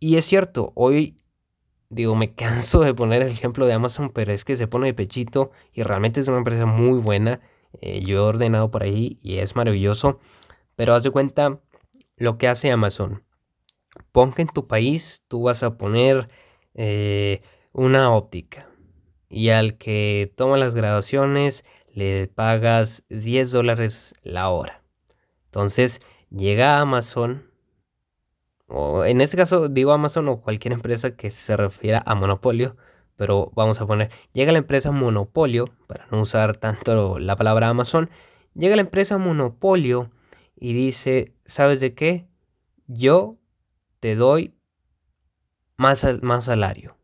Y 0.00 0.16
es 0.16 0.24
cierto, 0.24 0.72
hoy 0.74 1.18
digo, 1.90 2.14
me 2.14 2.34
canso 2.34 2.80
de 2.80 2.94
poner 2.94 3.22
el 3.22 3.28
ejemplo 3.28 3.66
de 3.66 3.74
Amazon, 3.74 4.10
pero 4.10 4.32
es 4.32 4.44
que 4.44 4.56
se 4.56 4.68
pone 4.68 4.86
de 4.86 4.94
pechito 4.94 5.50
y 5.72 5.82
realmente 5.82 6.20
es 6.20 6.28
una 6.28 6.38
empresa 6.38 6.66
muy 6.66 6.98
buena. 7.00 7.40
Eh, 7.80 8.00
yo 8.04 8.16
he 8.16 8.20
ordenado 8.20 8.70
por 8.70 8.82
ahí 8.82 9.18
y 9.22 9.38
es 9.38 9.56
maravilloso. 9.56 10.18
Pero 10.76 10.94
haz 10.94 11.02
de 11.02 11.10
cuenta 11.10 11.60
lo 12.16 12.38
que 12.38 12.48
hace 12.48 12.70
Amazon. 12.70 13.24
Pon 14.12 14.32
que 14.32 14.42
en 14.42 14.48
tu 14.48 14.66
país 14.66 15.22
tú 15.28 15.42
vas 15.42 15.62
a 15.62 15.76
poner 15.76 16.28
eh, 16.74 17.42
una 17.72 18.12
óptica. 18.12 18.67
Y 19.28 19.50
al 19.50 19.76
que 19.76 20.32
toma 20.36 20.56
las 20.56 20.74
graduaciones 20.74 21.64
le 21.92 22.28
pagas 22.28 23.04
10 23.08 23.50
dólares 23.50 24.14
la 24.22 24.48
hora. 24.50 24.82
Entonces 25.46 26.00
llega 26.30 26.80
Amazon. 26.80 27.50
O 28.66 29.04
en 29.04 29.20
este 29.20 29.36
caso 29.36 29.68
digo 29.68 29.92
Amazon 29.92 30.28
o 30.28 30.40
cualquier 30.40 30.74
empresa 30.74 31.16
que 31.16 31.30
se 31.30 31.56
refiera 31.56 32.02
a 32.06 32.14
monopolio. 32.14 32.76
Pero 33.16 33.50
vamos 33.56 33.80
a 33.80 33.86
poner, 33.86 34.12
llega 34.32 34.52
la 34.52 34.58
empresa 34.58 34.92
monopolio, 34.92 35.64
para 35.88 36.06
no 36.06 36.20
usar 36.20 36.56
tanto 36.56 37.18
la 37.18 37.34
palabra 37.34 37.68
Amazon, 37.68 38.10
llega 38.54 38.76
la 38.76 38.82
empresa 38.82 39.18
monopolio 39.18 40.12
y 40.54 40.72
dice, 40.72 41.34
¿sabes 41.44 41.80
de 41.80 41.94
qué? 41.94 42.28
Yo 42.86 43.36
te 43.98 44.14
doy 44.14 44.54
más, 45.76 46.06
más 46.22 46.44
salario. 46.44 46.97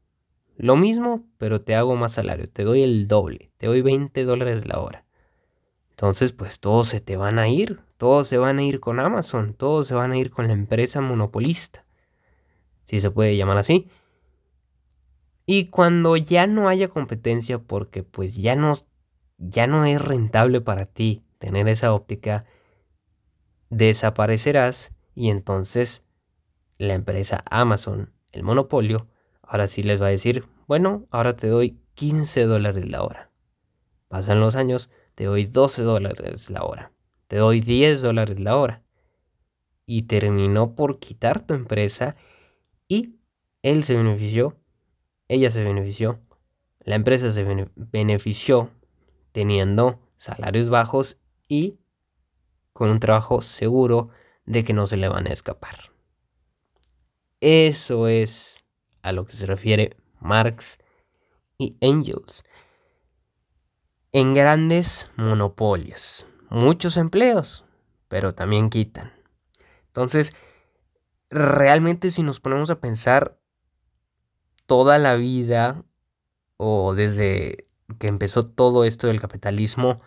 Lo 0.56 0.76
mismo, 0.76 1.24
pero 1.38 1.62
te 1.62 1.74
hago 1.74 1.96
más 1.96 2.12
salario. 2.12 2.48
Te 2.48 2.64
doy 2.64 2.82
el 2.82 3.08
doble. 3.08 3.50
Te 3.56 3.66
doy 3.66 3.82
20 3.82 4.24
dólares 4.24 4.66
la 4.66 4.80
hora. 4.80 5.04
Entonces, 5.90 6.32
pues 6.32 6.60
todos 6.60 6.88
se 6.88 7.00
te 7.00 7.16
van 7.16 7.38
a 7.38 7.48
ir. 7.48 7.80
Todos 7.96 8.28
se 8.28 8.38
van 8.38 8.58
a 8.58 8.62
ir 8.62 8.80
con 8.80 9.00
Amazon. 9.00 9.54
Todos 9.54 9.86
se 9.86 9.94
van 9.94 10.12
a 10.12 10.18
ir 10.18 10.30
con 10.30 10.46
la 10.46 10.52
empresa 10.52 11.00
monopolista. 11.00 11.84
Si 12.84 13.00
se 13.00 13.10
puede 13.10 13.36
llamar 13.36 13.58
así. 13.58 13.88
Y 15.46 15.66
cuando 15.66 16.16
ya 16.16 16.46
no 16.46 16.68
haya 16.68 16.88
competencia, 16.88 17.58
porque 17.58 18.02
pues 18.02 18.36
ya 18.36 18.56
no, 18.56 18.74
ya 19.38 19.66
no 19.66 19.84
es 19.84 20.00
rentable 20.00 20.60
para 20.60 20.86
ti 20.86 21.22
tener 21.38 21.68
esa 21.68 21.92
óptica, 21.92 22.46
desaparecerás 23.68 24.92
y 25.14 25.30
entonces 25.30 26.04
la 26.78 26.94
empresa 26.94 27.44
Amazon, 27.50 28.12
el 28.32 28.42
monopolio, 28.42 29.08
ahora 29.54 29.68
sí 29.68 29.84
les 29.84 30.02
va 30.02 30.06
a 30.06 30.10
decir, 30.10 30.48
bueno, 30.66 31.06
ahora 31.12 31.36
te 31.36 31.46
doy 31.46 31.78
15 31.94 32.44
dólares 32.46 32.88
la 32.88 33.04
hora. 33.04 33.30
Pasan 34.08 34.40
los 34.40 34.56
años, 34.56 34.90
te 35.14 35.26
doy 35.26 35.44
12 35.44 35.82
dólares 35.82 36.50
la 36.50 36.64
hora, 36.64 36.90
te 37.28 37.36
doy 37.36 37.60
10 37.60 38.02
dólares 38.02 38.40
la 38.40 38.56
hora. 38.56 38.82
Y 39.86 40.02
terminó 40.02 40.74
por 40.74 40.98
quitar 40.98 41.46
tu 41.46 41.54
empresa 41.54 42.16
y 42.88 43.14
él 43.62 43.84
se 43.84 43.94
benefició, 43.94 44.56
ella 45.28 45.52
se 45.52 45.62
benefició, 45.62 46.18
la 46.80 46.96
empresa 46.96 47.30
se 47.30 47.44
benefició 47.76 48.70
teniendo 49.30 50.00
salarios 50.16 50.68
bajos 50.68 51.20
y 51.46 51.78
con 52.72 52.90
un 52.90 52.98
trabajo 52.98 53.40
seguro 53.40 54.08
de 54.46 54.64
que 54.64 54.72
no 54.72 54.88
se 54.88 54.96
le 54.96 55.06
van 55.06 55.28
a 55.28 55.32
escapar. 55.32 55.92
Eso 57.38 58.08
es 58.08 58.63
a 59.04 59.12
lo 59.12 59.26
que 59.26 59.36
se 59.36 59.46
refiere 59.46 59.96
Marx 60.18 60.78
y 61.58 61.76
Engels. 61.80 62.42
En 64.12 64.32
grandes 64.32 65.10
monopolios, 65.16 66.26
muchos 66.48 66.96
empleos, 66.96 67.64
pero 68.08 68.34
también 68.34 68.70
quitan. 68.70 69.12
Entonces, 69.88 70.32
realmente 71.28 72.10
si 72.10 72.22
nos 72.22 72.40
ponemos 72.40 72.70
a 72.70 72.80
pensar 72.80 73.38
toda 74.66 74.96
la 74.98 75.14
vida 75.16 75.84
o 76.56 76.94
desde 76.94 77.68
que 77.98 78.06
empezó 78.06 78.46
todo 78.46 78.84
esto 78.84 79.08
del 79.08 79.20
capitalismo, 79.20 80.00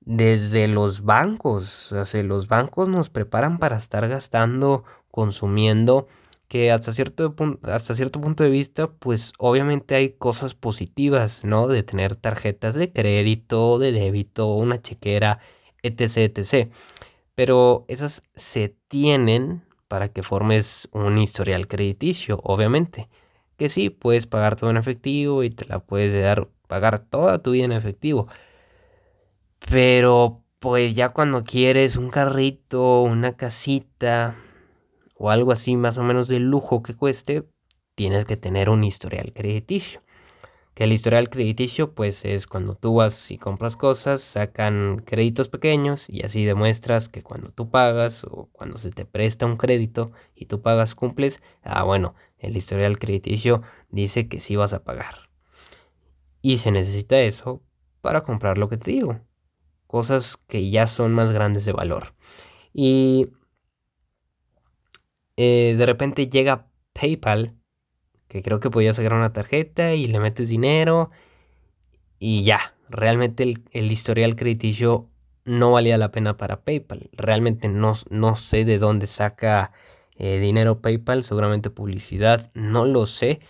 desde 0.00 0.68
los 0.68 1.02
bancos. 1.02 1.92
O 1.92 2.04
sea, 2.04 2.22
los 2.22 2.48
bancos 2.48 2.88
nos 2.90 3.08
preparan 3.08 3.58
para 3.58 3.78
estar 3.78 4.06
gastando, 4.06 4.84
consumiendo, 5.10 6.08
que 6.54 6.70
hasta 6.70 6.92
cierto, 6.92 7.34
hasta 7.64 7.96
cierto 7.96 8.20
punto 8.20 8.44
de 8.44 8.50
vista, 8.50 8.86
pues 8.86 9.32
obviamente 9.38 9.96
hay 9.96 10.10
cosas 10.10 10.54
positivas, 10.54 11.44
¿no? 11.44 11.66
De 11.66 11.82
tener 11.82 12.14
tarjetas 12.14 12.74
de 12.76 12.92
crédito, 12.92 13.80
de 13.80 13.90
débito, 13.90 14.54
una 14.54 14.80
chequera, 14.80 15.40
etc, 15.82 16.18
etc. 16.18 16.70
Pero 17.34 17.84
esas 17.88 18.22
se 18.36 18.76
tienen 18.86 19.64
para 19.88 20.10
que 20.10 20.22
formes 20.22 20.88
un 20.92 21.18
historial 21.18 21.66
crediticio, 21.66 22.38
obviamente. 22.44 23.08
Que 23.56 23.68
sí, 23.68 23.90
puedes 23.90 24.28
pagar 24.28 24.54
todo 24.54 24.70
en 24.70 24.76
efectivo 24.76 25.42
y 25.42 25.50
te 25.50 25.66
la 25.66 25.80
puedes 25.80 26.22
dar, 26.22 26.46
pagar 26.68 27.00
toda 27.00 27.42
tu 27.42 27.50
vida 27.50 27.64
en 27.64 27.72
efectivo. 27.72 28.28
Pero 29.68 30.44
pues 30.60 30.94
ya 30.94 31.08
cuando 31.08 31.42
quieres 31.42 31.96
un 31.96 32.10
carrito, 32.10 33.02
una 33.02 33.36
casita 33.36 34.36
o 35.24 35.30
algo 35.30 35.52
así 35.52 35.74
más 35.74 35.96
o 35.96 36.02
menos 36.02 36.28
de 36.28 36.38
lujo 36.38 36.82
que 36.82 36.94
cueste, 36.94 37.44
tienes 37.94 38.26
que 38.26 38.36
tener 38.36 38.68
un 38.68 38.84
historial 38.84 39.32
crediticio. 39.32 40.02
Que 40.74 40.84
el 40.84 40.92
historial 40.92 41.30
crediticio 41.30 41.94
pues 41.94 42.26
es 42.26 42.46
cuando 42.46 42.74
tú 42.74 42.96
vas 42.96 43.30
y 43.30 43.38
compras 43.38 43.78
cosas, 43.78 44.20
sacan 44.20 45.02
créditos 45.06 45.48
pequeños 45.48 46.10
y 46.10 46.26
así 46.26 46.44
demuestras 46.44 47.08
que 47.08 47.22
cuando 47.22 47.48
tú 47.48 47.70
pagas 47.70 48.24
o 48.24 48.50
cuando 48.52 48.76
se 48.76 48.90
te 48.90 49.06
presta 49.06 49.46
un 49.46 49.56
crédito 49.56 50.12
y 50.34 50.44
tú 50.44 50.60
pagas 50.60 50.94
cumples, 50.94 51.42
ah 51.62 51.84
bueno, 51.84 52.14
el 52.36 52.54
historial 52.54 52.98
crediticio 52.98 53.62
dice 53.88 54.28
que 54.28 54.40
sí 54.40 54.56
vas 54.56 54.74
a 54.74 54.84
pagar. 54.84 55.30
Y 56.42 56.58
se 56.58 56.70
necesita 56.70 57.18
eso 57.20 57.62
para 58.02 58.22
comprar 58.24 58.58
lo 58.58 58.68
que 58.68 58.76
te 58.76 58.90
digo 58.90 59.20
cosas 59.86 60.36
que 60.48 60.70
ya 60.70 60.88
son 60.88 61.12
más 61.12 61.30
grandes 61.30 61.64
de 61.64 61.72
valor. 61.72 62.14
Y 62.72 63.28
eh, 65.36 65.74
de 65.78 65.86
repente 65.86 66.28
llega 66.28 66.68
PayPal, 66.92 67.54
que 68.28 68.42
creo 68.42 68.60
que 68.60 68.70
podía 68.70 68.94
sacar 68.94 69.14
una 69.14 69.32
tarjeta 69.32 69.94
y 69.94 70.06
le 70.06 70.20
metes 70.20 70.48
dinero 70.48 71.10
y 72.18 72.44
ya, 72.44 72.74
realmente 72.88 73.42
el, 73.72 73.92
historial 73.92 74.36
crediticio 74.36 75.10
no 75.44 75.72
valía 75.72 75.98
la 75.98 76.10
pena 76.10 76.36
para 76.36 76.62
PayPal. 76.62 77.10
Realmente 77.12 77.68
no, 77.68 77.92
no 78.10 78.36
sé 78.36 78.64
de 78.64 78.78
dónde 78.78 79.06
saca 79.06 79.72
eh, 80.16 80.38
dinero 80.38 80.80
PayPal, 80.80 81.24
seguramente 81.24 81.70
publicidad, 81.70 82.50
no 82.54 82.86
lo 82.86 83.06
sé, 83.06 83.40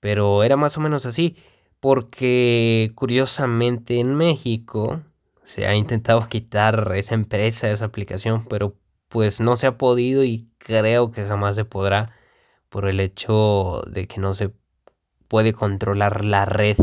pero 0.00 0.42
era 0.44 0.56
más 0.56 0.76
o 0.76 0.80
menos 0.80 1.06
así, 1.06 1.36
porque 1.80 2.92
curiosamente 2.94 3.98
en 4.00 4.14
México 4.14 5.00
se 5.44 5.66
ha 5.66 5.74
intentado 5.74 6.26
quitar 6.28 6.92
esa 6.96 7.14
empresa, 7.14 7.70
esa 7.70 7.86
aplicación, 7.86 8.46
pero 8.46 8.74
pues 9.08 9.40
no 9.40 9.56
se 9.56 9.66
ha 9.66 9.78
podido 9.78 10.24
y 10.24 10.48
creo 10.58 11.10
que 11.10 11.26
jamás 11.26 11.56
se 11.56 11.64
podrá 11.64 12.14
por 12.68 12.88
el 12.88 13.00
hecho 13.00 13.82
de 13.86 14.06
que 14.06 14.20
no 14.20 14.34
se 14.34 14.52
puede 15.28 15.52
controlar 15.52 16.24
la 16.24 16.44
red 16.44 16.76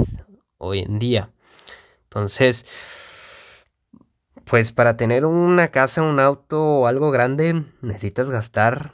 hoy 0.57 0.79
en 0.79 0.99
día. 0.99 1.31
Entonces, 2.03 2.65
pues 4.45 4.71
para 4.71 4.97
tener 4.97 5.25
una 5.25 5.69
casa, 5.69 6.03
un 6.03 6.19
auto 6.19 6.63
o 6.63 6.87
algo 6.87 7.11
grande, 7.11 7.65
necesitas 7.81 8.29
gastar 8.29 8.93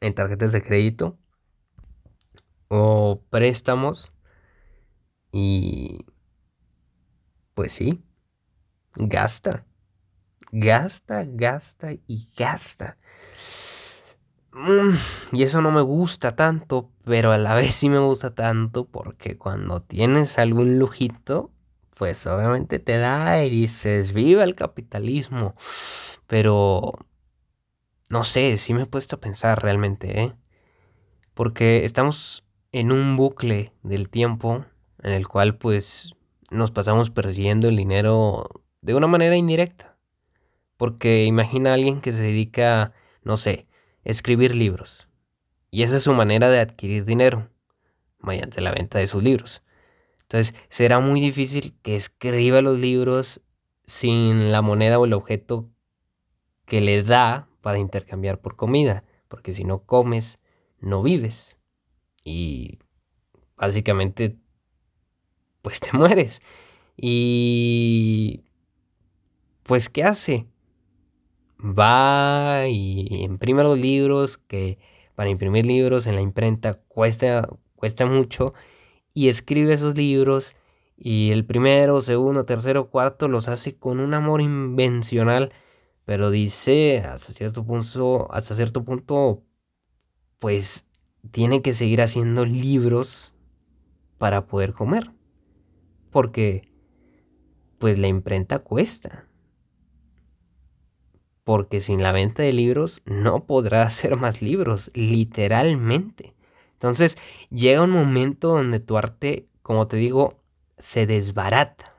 en 0.00 0.14
tarjetas 0.14 0.52
de 0.52 0.62
crédito 0.62 1.18
o 2.68 3.22
préstamos. 3.30 4.12
Y 5.32 6.06
pues 7.54 7.72
sí, 7.72 8.04
gasta, 8.94 9.64
gasta, 10.54 11.24
gasta 11.26 11.92
y 12.06 12.28
gasta. 12.36 12.96
Mm, 14.52 14.94
y 15.32 15.42
eso 15.42 15.60
no 15.60 15.72
me 15.72 15.82
gusta 15.82 16.36
tanto, 16.36 16.90
pero 17.04 17.32
a 17.32 17.38
la 17.38 17.54
vez 17.54 17.74
sí 17.74 17.88
me 17.88 17.98
gusta 17.98 18.34
tanto 18.34 18.86
porque 18.86 19.36
cuando 19.36 19.82
tienes 19.82 20.38
algún 20.38 20.78
lujito, 20.78 21.50
pues 21.96 22.26
obviamente 22.26 22.78
te 22.78 22.98
da 22.98 23.42
y 23.44 23.50
dices, 23.50 24.12
viva 24.12 24.44
el 24.44 24.54
capitalismo. 24.54 25.54
Pero, 26.28 26.92
no 28.10 28.24
sé, 28.24 28.56
sí 28.58 28.74
me 28.74 28.82
he 28.82 28.86
puesto 28.86 29.16
a 29.16 29.20
pensar 29.20 29.60
realmente, 29.62 30.20
¿eh? 30.20 30.32
Porque 31.34 31.84
estamos 31.84 32.44
en 32.70 32.92
un 32.92 33.16
bucle 33.16 33.72
del 33.82 34.08
tiempo 34.08 34.64
en 35.02 35.12
el 35.12 35.26
cual 35.26 35.56
pues 35.56 36.14
nos 36.50 36.70
pasamos 36.70 37.10
persiguiendo 37.10 37.68
el 37.68 37.76
dinero 37.76 38.48
de 38.82 38.94
una 38.94 39.08
manera 39.08 39.36
indirecta. 39.36 39.93
Porque 40.76 41.24
imagina 41.24 41.70
a 41.70 41.74
alguien 41.74 42.00
que 42.00 42.12
se 42.12 42.22
dedica, 42.22 42.92
no 43.22 43.36
sé, 43.36 43.66
a 44.04 44.10
escribir 44.10 44.54
libros. 44.54 45.08
Y 45.70 45.82
esa 45.82 45.96
es 45.96 46.04
su 46.04 46.14
manera 46.14 46.50
de 46.50 46.60
adquirir 46.60 47.04
dinero, 47.04 47.50
mediante 48.20 48.60
la 48.60 48.72
venta 48.72 48.98
de 48.98 49.06
sus 49.06 49.22
libros. 49.22 49.62
Entonces, 50.22 50.54
será 50.68 51.00
muy 51.00 51.20
difícil 51.20 51.76
que 51.82 51.96
escriba 51.96 52.60
los 52.62 52.78
libros 52.78 53.40
sin 53.86 54.50
la 54.50 54.62
moneda 54.62 54.98
o 54.98 55.04
el 55.04 55.12
objeto 55.12 55.70
que 56.64 56.80
le 56.80 57.02
da 57.02 57.48
para 57.60 57.78
intercambiar 57.78 58.40
por 58.40 58.56
comida. 58.56 59.04
Porque 59.28 59.54
si 59.54 59.64
no 59.64 59.84
comes, 59.84 60.38
no 60.80 61.02
vives. 61.02 61.58
Y 62.24 62.78
básicamente, 63.56 64.36
pues 65.62 65.80
te 65.80 65.92
mueres. 65.96 66.40
Y 66.96 68.44
pues, 69.62 69.88
¿qué 69.88 70.04
hace? 70.04 70.46
Va 71.58 72.66
y 72.68 73.22
imprime 73.22 73.62
los 73.62 73.78
libros, 73.78 74.38
que 74.38 74.78
para 75.14 75.30
imprimir 75.30 75.66
libros 75.66 76.06
en 76.06 76.14
la 76.16 76.20
imprenta 76.20 76.74
cuesta, 76.74 77.48
cuesta 77.76 78.06
mucho, 78.06 78.54
y 79.14 79.28
escribe 79.28 79.74
esos 79.74 79.96
libros, 79.96 80.56
y 80.96 81.30
el 81.30 81.44
primero, 81.44 82.00
segundo, 82.02 82.44
tercero, 82.44 82.90
cuarto 82.90 83.28
los 83.28 83.48
hace 83.48 83.76
con 83.76 84.00
un 84.00 84.14
amor 84.14 84.40
invencional, 84.40 85.52
pero 86.04 86.30
dice 86.30 86.98
hasta 87.00 87.32
cierto 87.32 87.64
punto, 87.64 88.32
hasta 88.32 88.54
cierto 88.54 88.84
punto, 88.84 89.42
pues 90.38 90.86
tiene 91.30 91.62
que 91.62 91.74
seguir 91.74 92.02
haciendo 92.02 92.44
libros 92.44 93.34
para 94.18 94.46
poder 94.46 94.72
comer, 94.72 95.12
porque 96.10 96.70
pues 97.78 97.98
la 97.98 98.08
imprenta 98.08 98.58
cuesta 98.60 99.26
porque 101.44 101.80
sin 101.80 102.02
la 102.02 102.12
venta 102.12 102.42
de 102.42 102.52
libros 102.52 103.02
no 103.04 103.44
podrá 103.44 103.82
hacer 103.86 104.16
más 104.16 104.42
libros, 104.42 104.90
literalmente. 104.94 106.34
Entonces 106.72 107.16
llega 107.50 107.82
un 107.82 107.90
momento 107.90 108.48
donde 108.48 108.80
tu 108.80 108.98
arte, 108.98 109.46
como 109.62 109.86
te 109.86 109.96
digo, 109.96 110.40
se 110.78 111.06
desbarata. 111.06 111.94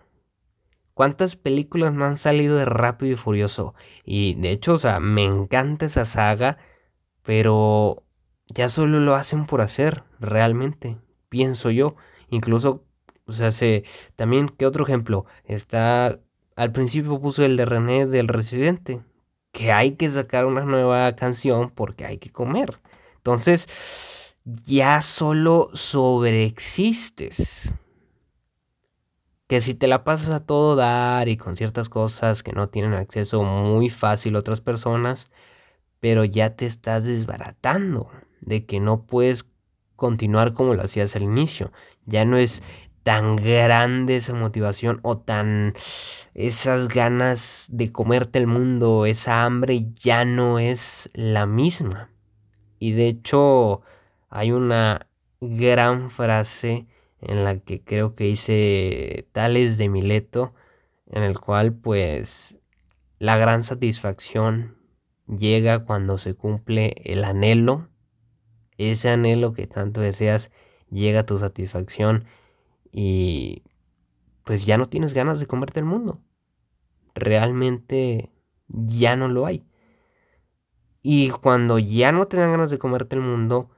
¿Cuántas 0.93 1.35
películas 1.35 1.93
me 1.93 2.05
han 2.05 2.17
salido 2.17 2.55
de 2.55 2.65
Rápido 2.65 3.13
y 3.13 3.15
Furioso? 3.15 3.75
Y 4.05 4.35
de 4.35 4.51
hecho, 4.51 4.75
o 4.75 4.79
sea, 4.79 4.99
me 4.99 5.23
encanta 5.23 5.85
esa 5.87 6.05
saga, 6.05 6.57
pero 7.21 8.03
ya 8.47 8.69
solo 8.69 8.99
lo 8.99 9.15
hacen 9.15 9.45
por 9.45 9.61
hacer, 9.61 10.03
realmente, 10.19 10.97
pienso 11.29 11.69
yo. 11.69 11.95
Incluso, 12.29 12.85
o 13.25 13.33
sea, 13.33 13.51
se, 13.51 13.83
también, 14.15 14.47
¿qué 14.49 14.65
otro 14.65 14.85
ejemplo? 14.85 15.25
Está, 15.43 16.19
al 16.55 16.71
principio 16.71 17.19
puso 17.19 17.43
el 17.43 17.57
de 17.57 17.65
René 17.65 18.05
del 18.05 18.29
Residente, 18.29 19.01
que 19.55 19.71
hay 19.71 19.93
que 19.93 20.09
sacar 20.09 20.45
una 20.45 20.65
nueva 20.65 21.15
canción 21.15 21.69
porque 21.69 22.05
hay 22.05 22.17
que 22.17 22.29
comer. 22.29 22.77
Entonces, 23.15 23.69
ya 24.43 25.01
solo 25.01 25.69
sobreexistes. 25.73 27.73
Que 29.47 29.61
si 29.61 29.73
te 29.73 29.87
la 29.87 30.03
pasas 30.03 30.31
a 30.31 30.45
todo 30.45 30.75
dar 30.75 31.29
y 31.29 31.37
con 31.37 31.55
ciertas 31.55 31.87
cosas 31.87 32.43
que 32.43 32.51
no 32.51 32.67
tienen 32.67 32.95
acceso 32.95 33.43
muy 33.43 33.89
fácil 33.89 34.35
otras 34.35 34.59
personas, 34.59 35.29
pero 36.01 36.25
ya 36.25 36.57
te 36.57 36.65
estás 36.65 37.05
desbaratando 37.05 38.09
de 38.41 38.65
que 38.65 38.81
no 38.81 39.05
puedes 39.05 39.45
continuar 39.95 40.51
como 40.51 40.73
lo 40.73 40.83
hacías 40.83 41.15
al 41.15 41.23
inicio. 41.23 41.71
Ya 42.05 42.25
no 42.25 42.35
es 42.35 42.61
tan 43.05 43.35
grande 43.35 44.15
esa 44.15 44.33
motivación 44.33 44.99
o 45.03 45.19
tan 45.19 45.75
esas 46.33 46.87
ganas 46.87 47.67
de 47.71 47.91
comerte 47.91 48.39
el 48.39 48.47
mundo, 48.47 49.05
esa 49.05 49.45
hambre 49.45 49.85
ya 50.01 50.25
no 50.25 50.57
es 50.57 51.11
la 51.13 51.45
misma. 51.45 52.09
Y 52.79 52.93
de 52.93 53.07
hecho 53.07 53.83
hay 54.29 54.51
una 54.51 55.05
gran 55.39 56.09
frase 56.09 56.87
en 57.21 57.43
la 57.43 57.59
que 57.59 57.83
creo 57.83 58.15
que 58.15 58.23
dice 58.23 59.27
Tales 59.33 59.77
de 59.77 59.87
Mileto, 59.87 60.55
en 61.05 61.21
el 61.21 61.39
cual 61.39 61.73
pues 61.75 62.57
la 63.19 63.37
gran 63.37 63.61
satisfacción 63.61 64.79
llega 65.27 65.85
cuando 65.85 66.17
se 66.17 66.33
cumple 66.33 66.95
el 67.05 67.23
anhelo, 67.23 67.87
ese 68.79 69.11
anhelo 69.11 69.53
que 69.53 69.67
tanto 69.67 70.01
deseas, 70.01 70.49
llega 70.89 71.19
a 71.19 71.25
tu 71.27 71.37
satisfacción 71.37 72.25
y 72.97 73.61
pues 74.45 74.65
ya 74.65 74.77
no 74.77 74.87
tienes 74.87 75.13
ganas 75.13 75.41
de 75.41 75.47
comerte 75.47 75.81
el 75.81 75.85
mundo. 75.85 76.21
Realmente 77.13 78.31
ya 78.69 79.17
no 79.17 79.27
lo 79.27 79.45
hay. 79.45 79.65
Y 81.01 81.29
cuando 81.29 81.77
ya 81.77 82.13
no 82.13 82.25
te 82.27 82.37
dan 82.37 82.51
ganas 82.51 82.71
de 82.71 82.79
comerte 82.79 83.17
el 83.17 83.21
mundo, 83.21 83.69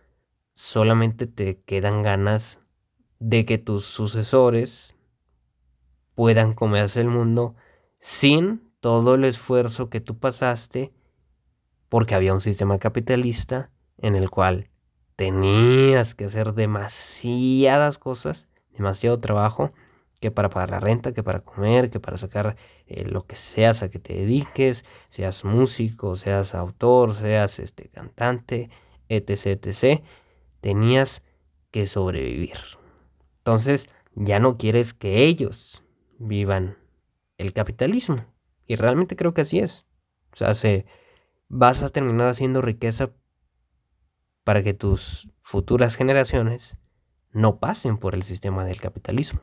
solamente 0.53 1.25
te 1.25 1.59
quedan 1.61 2.03
ganas 2.03 2.61
de 3.17 3.43
que 3.43 3.57
tus 3.57 3.85
sucesores 3.85 4.95
puedan 6.13 6.53
comerse 6.53 7.01
el 7.01 7.07
mundo 7.07 7.55
sin 7.99 8.71
todo 8.81 9.15
el 9.15 9.25
esfuerzo 9.25 9.89
que 9.89 9.99
tú 9.99 10.19
pasaste 10.19 10.93
porque 11.89 12.13
había 12.13 12.35
un 12.35 12.41
sistema 12.41 12.77
capitalista 12.77 13.71
en 13.97 14.15
el 14.15 14.29
cual 14.29 14.69
tenías 15.15 16.13
que 16.13 16.25
hacer 16.25 16.53
demasiadas 16.53 17.97
cosas 17.97 18.46
demasiado 18.77 19.19
trabajo 19.19 19.73
que 20.19 20.31
para 20.31 20.49
pagar 20.49 20.71
la 20.71 20.79
renta, 20.79 21.13
que 21.13 21.23
para 21.23 21.41
comer, 21.41 21.89
que 21.89 21.99
para 21.99 22.17
sacar 22.17 22.55
eh, 22.87 23.05
lo 23.05 23.25
que 23.25 23.35
seas 23.35 23.83
a 23.83 23.89
que 23.89 23.99
te 23.99 24.13
dediques, 24.13 24.83
seas 25.09 25.45
músico, 25.45 26.15
seas 26.15 26.55
autor, 26.55 27.13
seas 27.13 27.59
este 27.59 27.89
cantante, 27.89 28.69
etc, 29.09 29.65
etc, 29.65 30.03
tenías 30.61 31.23
que 31.71 31.85
sobrevivir. 31.85 32.57
Entonces, 33.39 33.89
ya 34.15 34.39
no 34.39 34.57
quieres 34.57 34.93
que 34.93 35.25
ellos 35.25 35.83
vivan 36.17 36.77
el 37.37 37.53
capitalismo. 37.53 38.17
Y 38.65 38.75
realmente 38.75 39.15
creo 39.15 39.33
que 39.33 39.41
así 39.41 39.59
es. 39.59 39.85
O 40.33 40.35
sea, 40.35 40.55
se, 40.55 40.85
vas 41.47 41.83
a 41.83 41.89
terminar 41.89 42.27
haciendo 42.27 42.61
riqueza 42.61 43.11
para 44.43 44.63
que 44.63 44.73
tus 44.73 45.29
futuras 45.41 45.95
generaciones 45.95 46.77
no 47.31 47.59
pasen 47.59 47.97
por 47.97 48.15
el 48.15 48.23
sistema 48.23 48.65
del 48.65 48.81
capitalismo. 48.81 49.41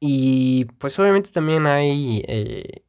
Y 0.00 0.64
pues 0.78 0.98
obviamente 0.98 1.30
también 1.30 1.66
hay 1.66 2.22
eh, 2.26 2.84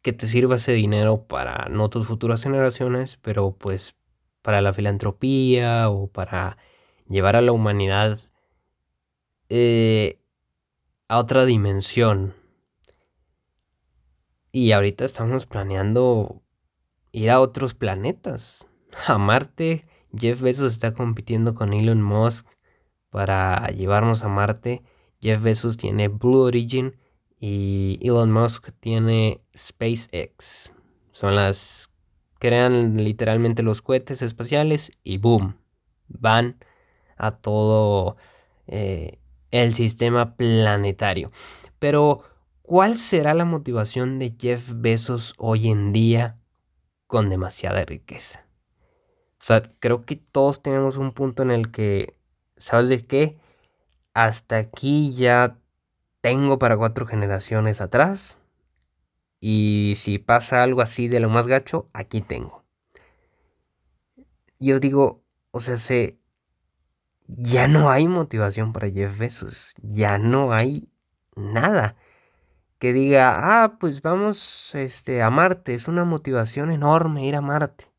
que 0.00 0.12
te 0.12 0.26
sirva 0.26 0.56
ese 0.56 0.72
dinero 0.72 1.26
para 1.26 1.68
no 1.68 1.90
tus 1.90 2.06
futuras 2.06 2.42
generaciones, 2.42 3.18
pero 3.18 3.56
pues 3.56 3.94
para 4.42 4.60
la 4.60 4.72
filantropía 4.72 5.90
o 5.90 6.08
para 6.08 6.58
llevar 7.08 7.36
a 7.36 7.42
la 7.42 7.52
humanidad 7.52 8.20
eh, 9.48 10.20
a 11.08 11.18
otra 11.18 11.44
dimensión. 11.44 12.34
Y 14.52 14.72
ahorita 14.72 15.04
estamos 15.04 15.46
planeando 15.46 16.42
ir 17.12 17.30
a 17.30 17.40
otros 17.40 17.74
planetas, 17.74 18.66
a 19.06 19.18
Marte. 19.18 19.86
Jeff 20.18 20.40
Bezos 20.40 20.72
está 20.72 20.94
compitiendo 20.94 21.54
con 21.54 21.72
Elon 21.72 22.02
Musk 22.02 22.46
para 23.10 23.68
llevarnos 23.68 24.22
a 24.22 24.28
Marte. 24.28 24.82
Jeff 25.20 25.42
Bezos 25.42 25.76
tiene 25.76 26.08
Blue 26.08 26.40
Origin 26.40 26.96
y 27.38 27.98
Elon 28.02 28.32
Musk 28.32 28.70
tiene 28.80 29.40
SpaceX. 29.56 30.72
Son 31.12 31.34
las 31.34 31.90
crean 32.38 32.96
literalmente 33.02 33.62
los 33.62 33.80
cohetes 33.80 34.20
espaciales 34.20 34.92
y 35.02 35.16
boom, 35.16 35.56
van 36.08 36.58
a 37.16 37.30
todo 37.30 38.16
eh, 38.66 39.18
el 39.50 39.72
sistema 39.72 40.36
planetario. 40.36 41.30
Pero, 41.78 42.22
¿cuál 42.60 42.98
será 42.98 43.32
la 43.32 43.44
motivación 43.46 44.18
de 44.18 44.34
Jeff 44.38 44.72
Bezos 44.74 45.34
hoy 45.38 45.70
en 45.70 45.92
día 45.92 46.38
con 47.06 47.30
demasiada 47.30 47.84
riqueza? 47.84 48.44
O 49.44 49.46
sea, 49.46 49.60
creo 49.78 50.06
que 50.06 50.16
todos 50.16 50.62
tenemos 50.62 50.96
un 50.96 51.12
punto 51.12 51.42
en 51.42 51.50
el 51.50 51.70
que, 51.70 52.16
¿sabes 52.56 52.88
de 52.88 53.06
qué? 53.06 53.36
Hasta 54.14 54.56
aquí 54.56 55.14
ya 55.14 55.58
tengo 56.22 56.58
para 56.58 56.78
cuatro 56.78 57.04
generaciones 57.06 57.82
atrás. 57.82 58.38
Y 59.40 59.94
si 59.96 60.18
pasa 60.18 60.62
algo 60.62 60.80
así 60.80 61.08
de 61.08 61.20
lo 61.20 61.28
más 61.28 61.46
gacho, 61.46 61.90
aquí 61.92 62.22
tengo. 62.22 62.64
Yo 64.58 64.80
digo, 64.80 65.22
o 65.50 65.60
sea, 65.60 65.76
se, 65.76 66.18
ya 67.26 67.68
no 67.68 67.90
hay 67.90 68.08
motivación 68.08 68.72
para 68.72 68.88
Jeff 68.88 69.18
Bezos. 69.18 69.74
Ya 69.82 70.16
no 70.16 70.54
hay 70.54 70.88
nada 71.36 71.96
que 72.78 72.94
diga, 72.94 73.64
ah, 73.64 73.76
pues 73.78 74.00
vamos 74.00 74.74
este, 74.74 75.20
a 75.22 75.28
Marte. 75.28 75.74
Es 75.74 75.86
una 75.86 76.04
motivación 76.04 76.70
enorme 76.72 77.26
ir 77.26 77.36
a 77.36 77.42
Marte. 77.42 77.93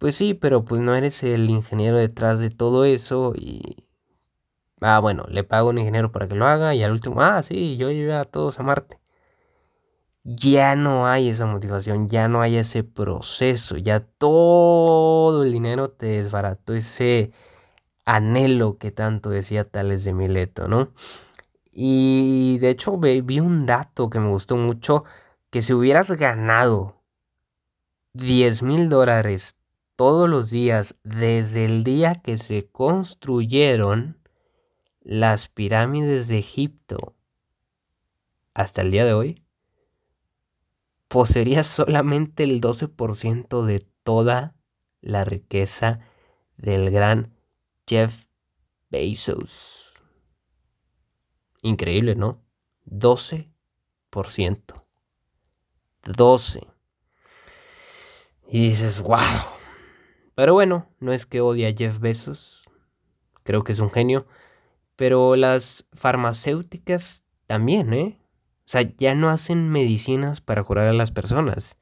Pues 0.00 0.16
sí, 0.16 0.34
pero 0.34 0.64
pues 0.64 0.82
no 0.82 0.96
eres 0.96 1.22
el 1.22 1.48
ingeniero 1.48 1.96
detrás 1.96 2.40
de 2.40 2.50
todo 2.50 2.84
eso 2.84 3.34
y 3.36 3.84
Ah, 4.80 4.98
bueno, 5.00 5.24
le 5.28 5.44
pago 5.44 5.68
a 5.68 5.70
un 5.72 5.78
ingeniero 5.78 6.10
para 6.12 6.26
que 6.28 6.34
lo 6.34 6.46
haga 6.46 6.74
y 6.74 6.82
al 6.82 6.92
último, 6.92 7.20
ah, 7.22 7.42
sí, 7.42 7.76
yo 7.76 7.90
llevé 7.90 8.14
a 8.14 8.24
todos 8.24 8.58
a 8.58 8.62
Marte. 8.62 8.98
Ya 10.24 10.76
no 10.76 11.06
hay 11.06 11.28
esa 11.30 11.46
motivación, 11.46 12.08
ya 12.08 12.28
no 12.28 12.42
hay 12.42 12.56
ese 12.56 12.84
proceso, 12.84 13.76
ya 13.76 14.00
todo 14.00 15.42
el 15.44 15.52
dinero 15.52 15.90
te 15.90 16.06
desbarató 16.06 16.74
ese 16.74 17.32
anhelo 18.06 18.78
que 18.78 18.92
tanto 18.92 19.30
decía 19.30 19.64
Tales 19.70 20.04
de 20.04 20.14
Mileto, 20.14 20.68
¿no? 20.68 20.92
Y 21.72 22.58
de 22.60 22.70
hecho 22.70 22.98
vi 22.98 23.40
un 23.40 23.66
dato 23.66 24.10
que 24.10 24.20
me 24.20 24.28
gustó 24.30 24.56
mucho, 24.56 25.04
que 25.50 25.62
si 25.62 25.74
hubieras 25.74 26.10
ganado 26.12 26.96
10 28.14 28.62
mil 28.62 28.88
dólares 28.88 29.56
todos 30.00 30.30
los 30.30 30.48
días 30.48 30.96
desde 31.04 31.66
el 31.66 31.84
día 31.84 32.14
que 32.14 32.38
se 32.38 32.70
construyeron, 32.70 34.18
las 35.02 35.48
pirámides 35.48 36.26
de 36.28 36.38
Egipto 36.38 37.14
hasta 38.54 38.80
el 38.80 38.92
día 38.92 39.04
de 39.04 39.12
hoy 39.12 39.44
poseería 41.08 41.64
solamente 41.64 42.44
el 42.44 42.62
12% 42.62 43.62
de 43.66 43.80
toda 44.02 44.56
la 45.02 45.26
riqueza 45.26 46.00
del 46.56 46.90
gran 46.90 47.36
Jeff 47.86 48.24
Bezos. 48.88 49.92
Increíble, 51.60 52.14
¿no? 52.14 52.42
12%. 52.86 53.50
12. 56.06 56.66
Y 58.48 58.70
dices, 58.70 58.98
wow. 59.02 59.59
Pero 60.40 60.54
bueno, 60.54 60.86
no 61.00 61.12
es 61.12 61.26
que 61.26 61.42
odie 61.42 61.68
a 61.68 61.74
Jeff 61.76 61.98
Bezos. 61.98 62.62
Creo 63.42 63.62
que 63.62 63.72
es 63.72 63.78
un 63.78 63.90
genio. 63.90 64.26
Pero 64.96 65.36
las 65.36 65.86
farmacéuticas 65.92 67.24
también, 67.46 67.92
¿eh? 67.92 68.18
O 68.60 68.70
sea, 68.70 68.80
ya 68.96 69.14
no 69.14 69.28
hacen 69.28 69.68
medicinas 69.68 70.40
para 70.40 70.64
curar 70.64 70.86
a 70.86 70.94
las 70.94 71.10
personas. 71.10 71.76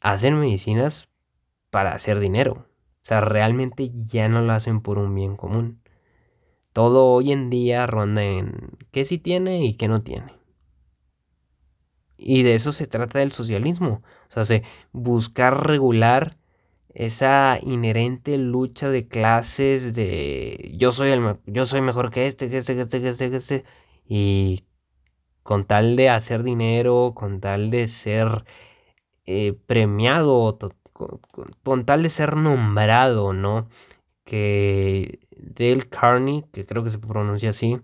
Hacen 0.00 0.38
medicinas 0.38 1.08
para 1.70 1.94
hacer 1.94 2.20
dinero. 2.20 2.68
O 2.68 3.04
sea, 3.04 3.22
realmente 3.22 3.90
ya 4.04 4.28
no 4.28 4.42
lo 4.42 4.52
hacen 4.52 4.82
por 4.82 4.98
un 4.98 5.14
bien 5.14 5.34
común. 5.36 5.80
Todo 6.74 7.06
hoy 7.06 7.32
en 7.32 7.48
día 7.48 7.86
ronda 7.86 8.22
en 8.22 8.76
qué 8.90 9.06
sí 9.06 9.16
tiene 9.16 9.64
y 9.64 9.78
qué 9.78 9.88
no 9.88 10.02
tiene. 10.02 10.34
Y 12.18 12.42
de 12.42 12.54
eso 12.54 12.70
se 12.70 12.86
trata 12.86 13.22
el 13.22 13.32
socialismo. 13.32 14.02
O 14.36 14.44
sea, 14.44 14.60
buscar 14.92 15.66
regular 15.66 16.36
esa 16.94 17.58
inherente 17.62 18.38
lucha 18.38 18.90
de 18.90 19.08
clases 19.08 19.94
de 19.94 20.72
yo 20.76 20.92
soy 20.92 21.10
el 21.10 21.38
yo 21.46 21.66
soy 21.66 21.80
mejor 21.80 22.10
que 22.10 22.26
este, 22.26 22.50
que 22.50 22.58
este, 22.58 22.74
que 22.74 22.82
este, 22.82 23.00
que 23.00 23.08
este, 23.08 23.30
que 23.30 23.36
este, 23.36 23.64
y 24.06 24.64
con 25.42 25.66
tal 25.66 25.96
de 25.96 26.08
hacer 26.10 26.42
dinero, 26.42 27.12
con 27.14 27.40
tal 27.40 27.70
de 27.70 27.88
ser 27.88 28.44
eh, 29.26 29.54
premiado, 29.66 30.58
con, 31.62 31.84
tal 31.86 32.02
de 32.02 32.10
ser 32.10 32.36
nombrado, 32.36 33.32
¿no? 33.32 33.68
Que 34.24 35.20
Dale 35.36 35.88
Carney, 35.88 36.44
que 36.52 36.66
creo 36.66 36.84
que 36.84 36.90
se 36.90 36.98
pronuncia 36.98 37.50
así, 37.50 37.80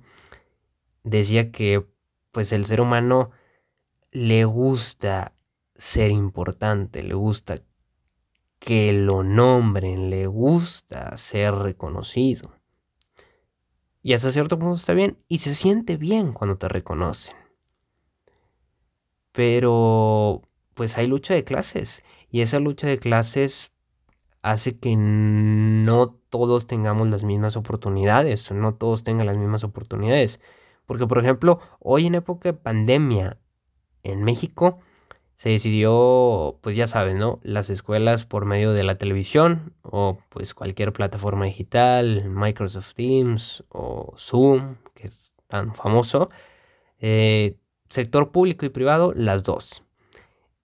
decía 1.04 1.50
que 1.52 1.86
pues 2.32 2.52
el 2.52 2.64
ser 2.66 2.80
humano 2.80 3.30
le 4.12 4.44
gusta 4.44 5.34
ser 5.74 6.10
importante, 6.10 7.02
le 7.02 7.14
gusta 7.14 7.62
que 8.58 8.92
lo 8.92 9.22
nombren, 9.22 10.10
le 10.10 10.26
gusta 10.26 11.16
ser 11.16 11.54
reconocido. 11.54 12.52
Y 14.02 14.14
hasta 14.14 14.32
cierto 14.32 14.58
punto 14.58 14.76
está 14.76 14.94
bien 14.94 15.18
y 15.28 15.38
se 15.38 15.54
siente 15.54 15.96
bien 15.96 16.32
cuando 16.32 16.56
te 16.56 16.68
reconocen. 16.68 17.36
Pero 19.32 20.42
pues 20.74 20.96
hay 20.96 21.06
lucha 21.06 21.34
de 21.34 21.44
clases 21.44 22.02
y 22.30 22.40
esa 22.40 22.60
lucha 22.60 22.86
de 22.86 22.98
clases 22.98 23.72
hace 24.42 24.78
que 24.78 24.94
no 24.96 26.10
todos 26.30 26.66
tengamos 26.66 27.08
las 27.08 27.24
mismas 27.24 27.56
oportunidades, 27.56 28.50
no 28.52 28.74
todos 28.74 29.02
tengan 29.02 29.26
las 29.26 29.36
mismas 29.36 29.64
oportunidades. 29.64 30.40
Porque 30.86 31.06
por 31.06 31.18
ejemplo, 31.18 31.60
hoy 31.80 32.06
en 32.06 32.14
época 32.14 32.50
de 32.50 32.58
pandemia 32.58 33.38
en 34.02 34.22
México, 34.24 34.80
se 35.38 35.50
decidió, 35.50 36.58
pues 36.62 36.74
ya 36.74 36.88
saben, 36.88 37.18
¿no? 37.18 37.38
Las 37.44 37.70
escuelas 37.70 38.24
por 38.24 38.44
medio 38.44 38.72
de 38.72 38.82
la 38.82 38.98
televisión 38.98 39.72
o 39.82 40.18
pues 40.30 40.52
cualquier 40.52 40.92
plataforma 40.92 41.44
digital, 41.44 42.28
Microsoft 42.28 42.94
Teams 42.94 43.62
o 43.68 44.14
Zoom, 44.18 44.78
que 44.94 45.06
es 45.06 45.32
tan 45.46 45.76
famoso. 45.76 46.28
Eh, 46.98 47.56
sector 47.88 48.32
público 48.32 48.66
y 48.66 48.70
privado, 48.70 49.12
las 49.14 49.44
dos. 49.44 49.84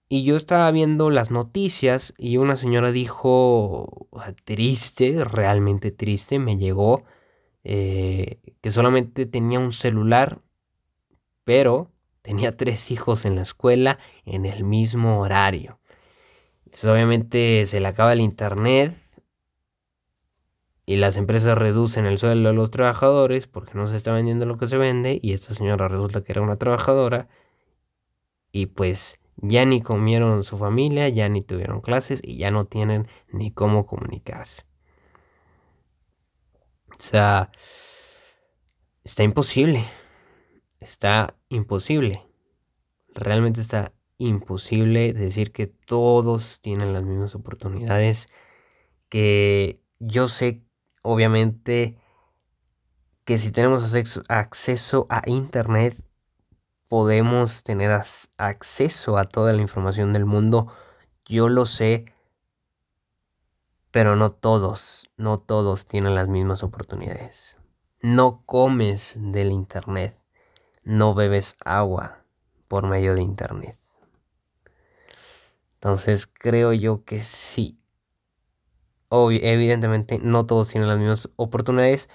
Y 0.09 0.25
yo 0.25 0.35
estaba 0.35 0.69
viendo 0.71 1.09
las 1.09 1.31
noticias 1.31 2.13
y 2.17 2.35
una 2.35 2.57
señora 2.57 2.91
dijo, 2.91 4.09
triste, 4.43 5.23
realmente 5.23 5.91
triste, 5.91 6.37
me 6.37 6.57
llegó 6.57 7.05
eh, 7.63 8.41
que 8.59 8.71
solamente 8.71 9.25
tenía 9.25 9.59
un 9.59 9.71
celular, 9.71 10.41
pero 11.45 11.94
tenía 12.25 12.57
tres 12.57 12.89
hijos 12.89 13.23
en 13.23 13.35
la 13.35 13.43
escuela 13.43 13.99
en 14.25 14.45
el 14.45 14.63
mismo 14.63 15.19
horario. 15.21 15.79
Entonces, 16.65 16.89
obviamente 16.89 17.65
se 17.67 17.79
le 17.79 17.87
acaba 17.87 18.13
el 18.13 18.21
internet 18.21 18.97
y 20.87 20.97
las 20.97 21.17
empresas 21.17 21.55
reducen 21.55 22.05
el 22.07 22.17
sueldo 22.17 22.49
de 22.49 22.55
los 22.55 22.71
trabajadores 22.71 23.45
porque 23.45 23.75
no 23.75 23.87
se 23.87 23.95
está 23.95 24.11
vendiendo 24.11 24.47
lo 24.47 24.57
que 24.57 24.67
se 24.67 24.77
vende 24.77 25.19
y 25.21 25.33
esta 25.33 25.53
señora 25.53 25.87
resulta 25.87 26.23
que 26.23 26.31
era 26.31 26.41
una 26.41 26.57
trabajadora 26.57 27.27
y 28.51 28.67
pues 28.67 29.19
ya 29.37 29.65
ni 29.65 29.81
comieron 29.81 30.43
su 30.43 30.57
familia, 30.57 31.07
ya 31.09 31.29
ni 31.29 31.43
tuvieron 31.43 31.81
clases 31.81 32.21
y 32.23 32.37
ya 32.37 32.49
no 32.49 32.65
tienen 32.65 33.07
ni 33.31 33.51
cómo 33.51 33.85
comunicarse. 33.85 34.63
O 36.89 37.01
sea, 37.01 37.51
está 39.03 39.23
imposible. 39.23 39.85
Está 40.79 41.35
imposible. 41.55 42.25
Realmente 43.13 43.61
está 43.61 43.93
imposible 44.17 45.13
decir 45.13 45.51
que 45.51 45.67
todos 45.67 46.61
tienen 46.61 46.93
las 46.93 47.03
mismas 47.03 47.35
oportunidades. 47.35 48.27
Que 49.09 49.81
yo 49.99 50.27
sé, 50.27 50.63
obviamente, 51.01 51.97
que 53.23 53.37
si 53.39 53.51
tenemos 53.51 53.83
acceso, 54.29 55.07
a 55.09 55.21
Internet, 55.25 56.01
podemos 56.87 57.63
tener 57.63 57.91
acceso 58.37 59.17
a 59.17 59.25
toda 59.25 59.53
la 59.53 59.61
información 59.61 60.13
del 60.13 60.25
mundo. 60.25 60.71
Yo 61.25 61.49
lo 61.49 61.65
sé, 61.65 62.05
pero 63.91 64.15
no 64.15 64.31
todos, 64.31 65.09
no 65.17 65.39
todos 65.39 65.87
tienen 65.87 66.15
las 66.15 66.27
mismas 66.27 66.63
oportunidades. 66.63 67.55
No 68.01 68.43
comes 68.45 69.17
del 69.19 69.51
Internet, 69.51 70.15
no 70.85 71.13
bebes 71.13 71.57
agua 71.65 72.23
por 72.67 72.87
medio 72.87 73.15
de 73.15 73.21
Internet. 73.21 73.77
Entonces 75.75 76.27
creo 76.27 76.73
yo 76.73 77.03
que 77.03 77.21
sí. 77.23 77.77
evidentemente 79.11 80.19
no 80.19 80.45
todos 80.45 80.69
tienen 80.69 80.89
las 80.89 80.97
mismas 80.97 81.29
oportunidades, 81.35 82.09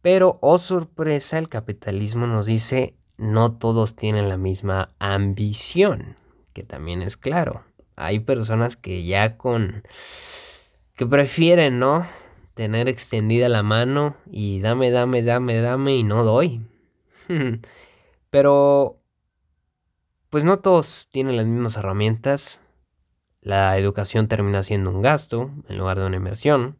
pero 0.00 0.38
oh 0.40 0.58
sorpresa, 0.58 1.38
el 1.38 1.48
capitalismo 1.48 2.26
nos 2.26 2.46
dice 2.46 2.96
no 3.18 3.52
todos 3.52 3.94
tienen 3.94 4.28
la 4.28 4.36
misma 4.36 4.94
ambición, 4.98 6.16
que 6.52 6.62
también 6.62 7.02
es 7.02 7.16
claro. 7.16 7.62
Hay 7.96 8.20
personas 8.20 8.76
que 8.76 9.04
ya 9.04 9.36
con... 9.36 9.84
que 10.96 11.06
prefieren, 11.06 11.78
¿no? 11.78 12.06
Tener 12.54 12.88
extendida 12.88 13.48
la 13.48 13.62
mano 13.62 14.16
y 14.30 14.60
dame, 14.60 14.90
dame, 14.90 15.22
dame, 15.22 15.60
dame 15.60 15.96
y 15.96 16.02
no 16.02 16.24
doy. 16.24 16.62
Pero... 18.32 18.98
Pues 20.30 20.44
no 20.44 20.60
todos 20.60 21.10
tienen 21.12 21.36
las 21.36 21.44
mismas 21.44 21.76
herramientas. 21.76 22.62
La 23.42 23.76
educación 23.76 24.28
termina 24.28 24.62
siendo 24.62 24.88
un 24.90 25.02
gasto 25.02 25.50
en 25.68 25.76
lugar 25.76 25.98
de 25.98 26.06
una 26.06 26.16
inversión. 26.16 26.78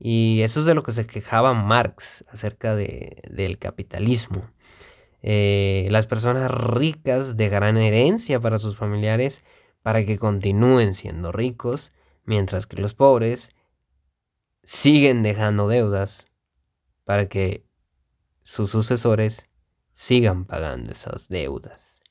Y 0.00 0.42
eso 0.42 0.58
es 0.58 0.66
de 0.66 0.74
lo 0.74 0.82
que 0.82 0.90
se 0.90 1.06
quejaba 1.06 1.54
Marx 1.54 2.24
acerca 2.28 2.74
de, 2.74 3.22
del 3.30 3.58
capitalismo. 3.58 4.50
Eh, 5.22 5.86
las 5.92 6.08
personas 6.08 6.50
ricas 6.50 7.36
dejarán 7.36 7.76
herencia 7.76 8.40
para 8.40 8.58
sus 8.58 8.76
familiares 8.76 9.44
para 9.82 10.04
que 10.04 10.18
continúen 10.18 10.94
siendo 10.94 11.30
ricos, 11.30 11.92
mientras 12.24 12.66
que 12.66 12.80
los 12.80 12.94
pobres 12.94 13.52
siguen 14.64 15.22
dejando 15.22 15.68
deudas 15.68 16.26
para 17.04 17.28
que 17.28 17.64
sus 18.42 18.70
sucesores 18.70 19.46
sigan 19.96 20.44
pagando 20.44 20.92
esas 20.92 21.28
deudas. 21.30 22.02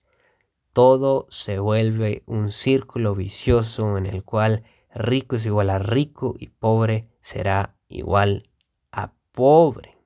Todo 0.73 1.27
se 1.29 1.59
vuelve 1.59 2.23
un 2.25 2.51
círculo 2.51 3.15
vicioso 3.15 3.97
en 3.97 4.07
el 4.07 4.23
cual 4.23 4.63
rico 4.93 5.35
es 5.35 5.45
igual 5.45 5.69
a 5.69 5.77
rico 5.77 6.35
y 6.37 6.47
pobre 6.47 7.07
será 7.21 7.75
igual 7.87 8.49
a 8.91 9.13
pobre. 9.31 9.97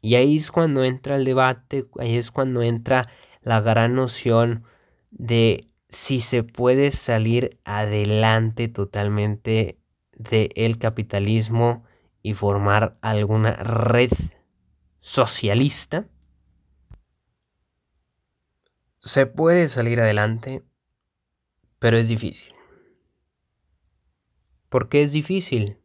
Y 0.00 0.14
ahí 0.14 0.36
es 0.36 0.52
cuando 0.52 0.84
entra 0.84 1.16
el 1.16 1.24
debate, 1.24 1.86
ahí 1.98 2.16
es 2.16 2.30
cuando 2.30 2.62
entra 2.62 3.08
la 3.42 3.60
gran 3.60 3.96
noción 3.96 4.62
de 5.10 5.68
si 5.88 6.20
se 6.20 6.44
puede 6.44 6.92
salir 6.92 7.58
adelante 7.64 8.68
totalmente 8.68 9.80
del 10.12 10.78
capitalismo 10.78 11.84
y 12.22 12.34
formar 12.34 12.96
alguna 13.02 13.54
red 13.54 14.12
socialista. 15.02 16.08
Se 18.96 19.26
puede 19.26 19.68
salir 19.68 20.00
adelante, 20.00 20.64
pero 21.78 21.98
es 21.98 22.08
difícil. 22.08 22.54
¿Por 24.70 24.88
qué 24.88 25.02
es 25.02 25.12
difícil? 25.12 25.76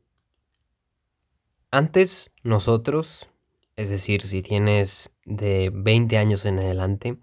Antes 1.72 2.32
nosotros 2.43 3.30
es 3.78 3.89
decir, 3.89 4.24
si 4.24 4.41
tienes 4.41 5.11
de 5.24 5.72
20 5.72 6.18
años 6.18 6.45
en 6.45 6.57
adelante, 6.57 7.20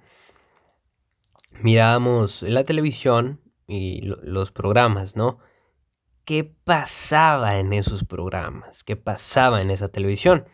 mirábamos 1.61 2.43
la 2.43 2.65
televisión 2.65 3.41
y 3.67 4.03
los 4.03 4.53
programas, 4.53 5.17
¿no? 5.17 5.39
¿Qué 6.25 6.45
pasaba 6.45 7.59
en 7.59 7.73
esos 7.73 8.05
programas? 8.05 8.85
¿Qué 8.85 8.95
pasaba 8.95 9.63
en 9.63 9.71
esa 9.71 9.89
televisión? 9.89 10.47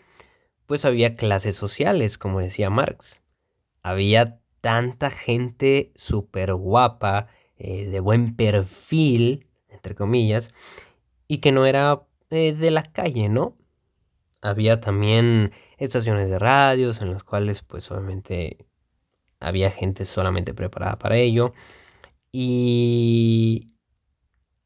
Pues 0.70 0.84
había 0.84 1.16
clases 1.16 1.56
sociales, 1.56 2.16
como 2.16 2.38
decía 2.38 2.70
Marx. 2.70 3.20
Había 3.82 4.38
tanta 4.60 5.10
gente 5.10 5.90
súper 5.96 6.54
guapa, 6.54 7.26
eh, 7.56 7.86
de 7.86 7.98
buen 7.98 8.36
perfil, 8.36 9.48
entre 9.68 9.96
comillas, 9.96 10.52
y 11.26 11.38
que 11.38 11.50
no 11.50 11.66
era 11.66 12.06
eh, 12.30 12.52
de 12.52 12.70
la 12.70 12.84
calle, 12.84 13.28
¿no? 13.28 13.56
Había 14.42 14.80
también 14.80 15.50
estaciones 15.76 16.30
de 16.30 16.38
radios 16.38 17.00
en 17.00 17.14
las 17.14 17.24
cuales 17.24 17.62
pues 17.62 17.90
obviamente 17.90 18.64
había 19.40 19.72
gente 19.72 20.04
solamente 20.04 20.54
preparada 20.54 21.00
para 21.00 21.16
ello. 21.16 21.52
Y 22.30 23.74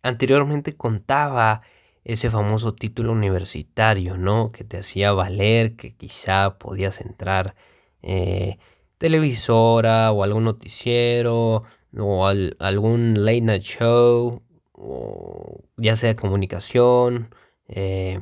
anteriormente 0.02 0.76
contaba 0.76 1.62
ese 2.04 2.30
famoso 2.30 2.74
título 2.74 3.12
universitario, 3.12 4.16
¿no? 4.18 4.52
Que 4.52 4.64
te 4.64 4.78
hacía 4.78 5.12
valer 5.12 5.76
que 5.76 5.94
quizá 5.94 6.58
podías 6.58 7.00
entrar 7.00 7.54
eh, 8.02 8.58
televisora 8.98 10.12
o 10.12 10.22
algún 10.22 10.44
noticiero 10.44 11.64
o 11.98 12.26
algún 12.26 13.24
late 13.24 13.40
night 13.42 13.62
show, 13.62 14.42
o 14.72 15.60
ya 15.76 15.96
sea 15.96 16.16
comunicación, 16.16 17.34
eh, 17.68 18.20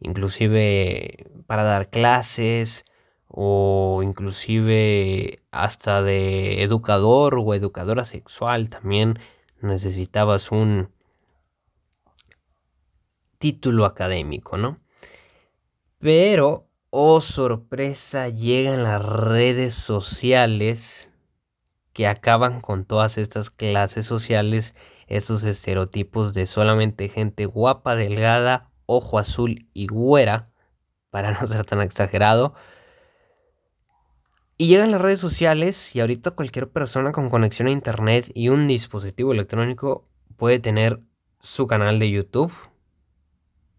inclusive 0.00 1.26
para 1.46 1.64
dar 1.64 1.90
clases 1.90 2.84
o 3.28 4.00
inclusive 4.02 5.40
hasta 5.50 6.02
de 6.02 6.62
educador 6.62 7.36
o 7.38 7.54
educadora 7.54 8.04
sexual 8.04 8.68
también 8.70 9.18
necesitabas 9.60 10.52
un 10.52 10.88
título 13.44 13.84
académico, 13.84 14.56
¿no? 14.56 14.80
Pero, 15.98 16.66
oh 16.88 17.20
sorpresa, 17.20 18.30
llegan 18.30 18.84
las 18.84 19.04
redes 19.04 19.74
sociales 19.74 21.10
que 21.92 22.06
acaban 22.06 22.62
con 22.62 22.86
todas 22.86 23.18
estas 23.18 23.50
clases 23.50 24.06
sociales, 24.06 24.74
esos 25.08 25.44
estereotipos 25.44 26.32
de 26.32 26.46
solamente 26.46 27.10
gente 27.10 27.44
guapa, 27.44 27.94
delgada, 27.96 28.70
ojo 28.86 29.18
azul 29.18 29.68
y 29.74 29.88
güera, 29.88 30.50
para 31.10 31.32
no 31.38 31.46
ser 31.46 31.66
tan 31.66 31.82
exagerado. 31.82 32.54
Y 34.56 34.68
llegan 34.68 34.90
las 34.90 35.02
redes 35.02 35.20
sociales 35.20 35.94
y 35.94 36.00
ahorita 36.00 36.30
cualquier 36.30 36.70
persona 36.70 37.12
con 37.12 37.28
conexión 37.28 37.68
a 37.68 37.72
internet 37.72 38.30
y 38.32 38.48
un 38.48 38.66
dispositivo 38.68 39.34
electrónico 39.34 40.08
puede 40.38 40.60
tener 40.60 41.02
su 41.40 41.66
canal 41.66 41.98
de 41.98 42.10
YouTube, 42.10 42.50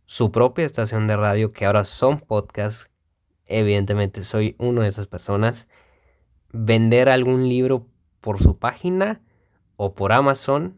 su 0.06 0.32
propia 0.32 0.66
estación 0.66 1.08
de 1.08 1.18
radio 1.18 1.52
que 1.52 1.66
ahora 1.66 1.86
son 1.86 2.20
podcasts. 2.20 2.90
Evidentemente 3.46 4.24
soy 4.24 4.56
una 4.60 4.84
de 4.84 4.90
esas 4.90 5.08
personas. 5.08 5.68
Vender 6.52 7.10
algún 7.10 7.50
libro 7.50 7.88
por 8.22 8.40
su 8.40 8.58
página 8.58 9.22
o 9.76 9.94
por 9.94 10.14
Amazon 10.14 10.76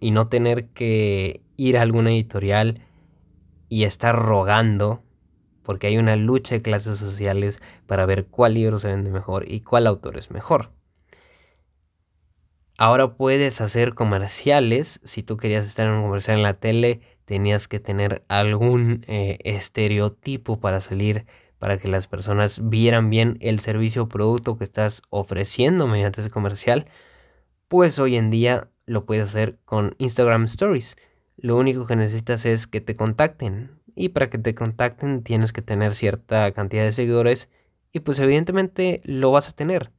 y 0.00 0.10
no 0.10 0.28
tener 0.28 0.68
que 0.68 1.42
ir 1.56 1.76
a 1.76 1.82
alguna 1.82 2.10
editorial 2.10 2.80
y 3.68 3.84
estar 3.84 4.16
rogando 4.16 5.02
porque 5.62 5.88
hay 5.88 5.98
una 5.98 6.16
lucha 6.16 6.54
de 6.54 6.62
clases 6.62 6.98
sociales 6.98 7.60
para 7.86 8.06
ver 8.06 8.26
cuál 8.26 8.54
libro 8.54 8.78
se 8.78 8.88
vende 8.88 9.10
mejor 9.10 9.50
y 9.50 9.60
cuál 9.60 9.86
autor 9.86 10.16
es 10.16 10.30
mejor. 10.30 10.72
Ahora 12.78 13.16
puedes 13.16 13.60
hacer 13.60 13.92
comerciales. 13.92 15.00
Si 15.04 15.22
tú 15.22 15.36
querías 15.36 15.66
estar 15.66 15.86
en 15.86 15.94
un 15.94 16.04
comercial 16.04 16.38
en 16.38 16.42
la 16.44 16.54
tele, 16.54 17.00
tenías 17.28 17.68
que 17.68 17.78
tener 17.78 18.24
algún 18.28 19.04
eh, 19.06 19.36
estereotipo 19.44 20.60
para 20.60 20.80
salir, 20.80 21.26
para 21.58 21.76
que 21.76 21.86
las 21.86 22.06
personas 22.06 22.70
vieran 22.70 23.10
bien 23.10 23.36
el 23.40 23.60
servicio 23.60 24.04
o 24.04 24.08
producto 24.08 24.56
que 24.56 24.64
estás 24.64 25.02
ofreciendo 25.10 25.86
mediante 25.86 26.22
ese 26.22 26.30
comercial. 26.30 26.86
Pues 27.68 27.98
hoy 27.98 28.16
en 28.16 28.30
día 28.30 28.70
lo 28.86 29.04
puedes 29.04 29.24
hacer 29.26 29.58
con 29.66 29.94
Instagram 29.98 30.44
Stories. 30.44 30.96
Lo 31.36 31.58
único 31.58 31.86
que 31.86 31.96
necesitas 31.96 32.46
es 32.46 32.66
que 32.66 32.80
te 32.80 32.96
contacten. 32.96 33.72
Y 33.94 34.08
para 34.08 34.30
que 34.30 34.38
te 34.38 34.54
contacten 34.54 35.22
tienes 35.22 35.52
que 35.52 35.60
tener 35.60 35.94
cierta 35.94 36.50
cantidad 36.52 36.84
de 36.84 36.92
seguidores 36.92 37.50
y 37.92 38.00
pues 38.00 38.18
evidentemente 38.20 39.02
lo 39.04 39.32
vas 39.32 39.50
a 39.50 39.52
tener. 39.52 39.92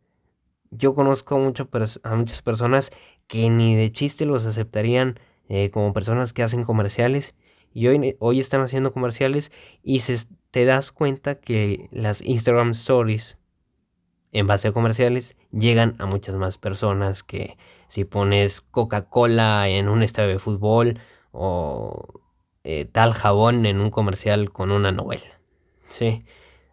Yo 0.72 0.96
conozco 0.96 1.36
a 1.36 2.16
muchas 2.16 2.42
personas 2.42 2.90
que 3.28 3.52
ni 3.52 3.76
de 3.76 3.92
chiste 3.92 4.26
los 4.26 4.48
aceptarían 4.48 5.20
eh, 5.50 5.70
como 5.72 5.94
personas 5.94 6.32
que 6.32 6.44
hacen 6.44 6.64
comerciales 6.64 7.36
y 7.74 7.88
hoy, 7.88 8.16
hoy 8.20 8.40
están 8.40 8.62
haciendo 8.62 8.94
comerciales 8.94 9.52
y 9.84 10.00
se, 10.00 10.18
te 10.52 10.66
das 10.66 10.92
cuenta 10.92 11.36
que 11.36 11.90
las 11.92 12.22
Instagram 12.22 12.72
Stories 12.72 13.38
en 14.32 14.48
base 14.48 14.70
a 14.70 14.72
comerciales 14.72 15.36
llegan 15.52 15.96
a 16.00 16.06
muchas 16.06 16.36
más 16.36 16.58
personas 16.58 17.24
que 17.24 17.58
si 17.88 18.06
pones 18.06 18.62
Coca-Cola 18.62 19.68
en 19.68 19.90
un 19.90 20.04
estadio 20.04 20.30
de 20.30 20.40
fútbol 20.40 21.00
o 21.32 22.22
eh, 22.64 22.86
tal 22.86 23.14
jabón 23.14 23.66
en 23.66 23.80
un 23.80 23.90
comercial 23.90 24.52
con 24.52 24.72
una 24.72 24.92
novela. 24.92 25.40
¿sí? 25.88 26.26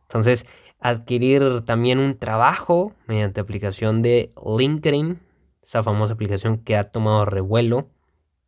Entonces, 0.02 0.46
adquirir 0.80 1.62
también 1.62 1.98
un 1.98 2.18
trabajo 2.18 2.92
mediante 3.06 3.40
aplicación 3.40 4.02
de 4.02 4.30
LinkedIn, 4.44 5.20
esa 5.62 5.82
famosa 5.82 6.14
aplicación 6.14 6.58
que 6.58 6.76
ha 6.76 6.90
tomado 6.90 7.24
revuelo. 7.24 7.88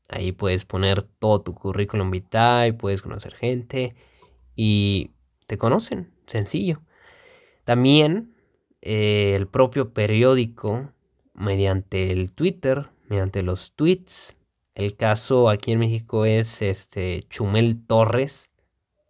Ahí 0.09 0.33
puedes 0.33 0.65
poner 0.65 1.03
todo 1.03 1.43
tu 1.43 1.55
currículum 1.55 2.11
vitae, 2.11 2.73
puedes 2.73 3.03
conocer 3.03 3.35
gente 3.35 3.95
y 4.57 5.11
te 5.47 5.59
conocen, 5.59 6.11
sencillo. 6.27 6.83
También 7.65 8.35
eh, 8.81 9.35
el 9.37 9.49
propio 9.49 9.93
periódico, 9.93 10.93
mediante 11.35 12.11
el 12.11 12.33
Twitter, 12.33 12.89
mediante 13.09 13.43
los 13.43 13.73
tweets. 13.75 14.37
El 14.75 14.97
caso 14.97 15.49
aquí 15.49 15.73
en 15.73 15.81
México 15.81 16.25
es 16.25 16.63
este 16.63 17.25
Chumel 17.29 17.85
Torres, 17.87 18.51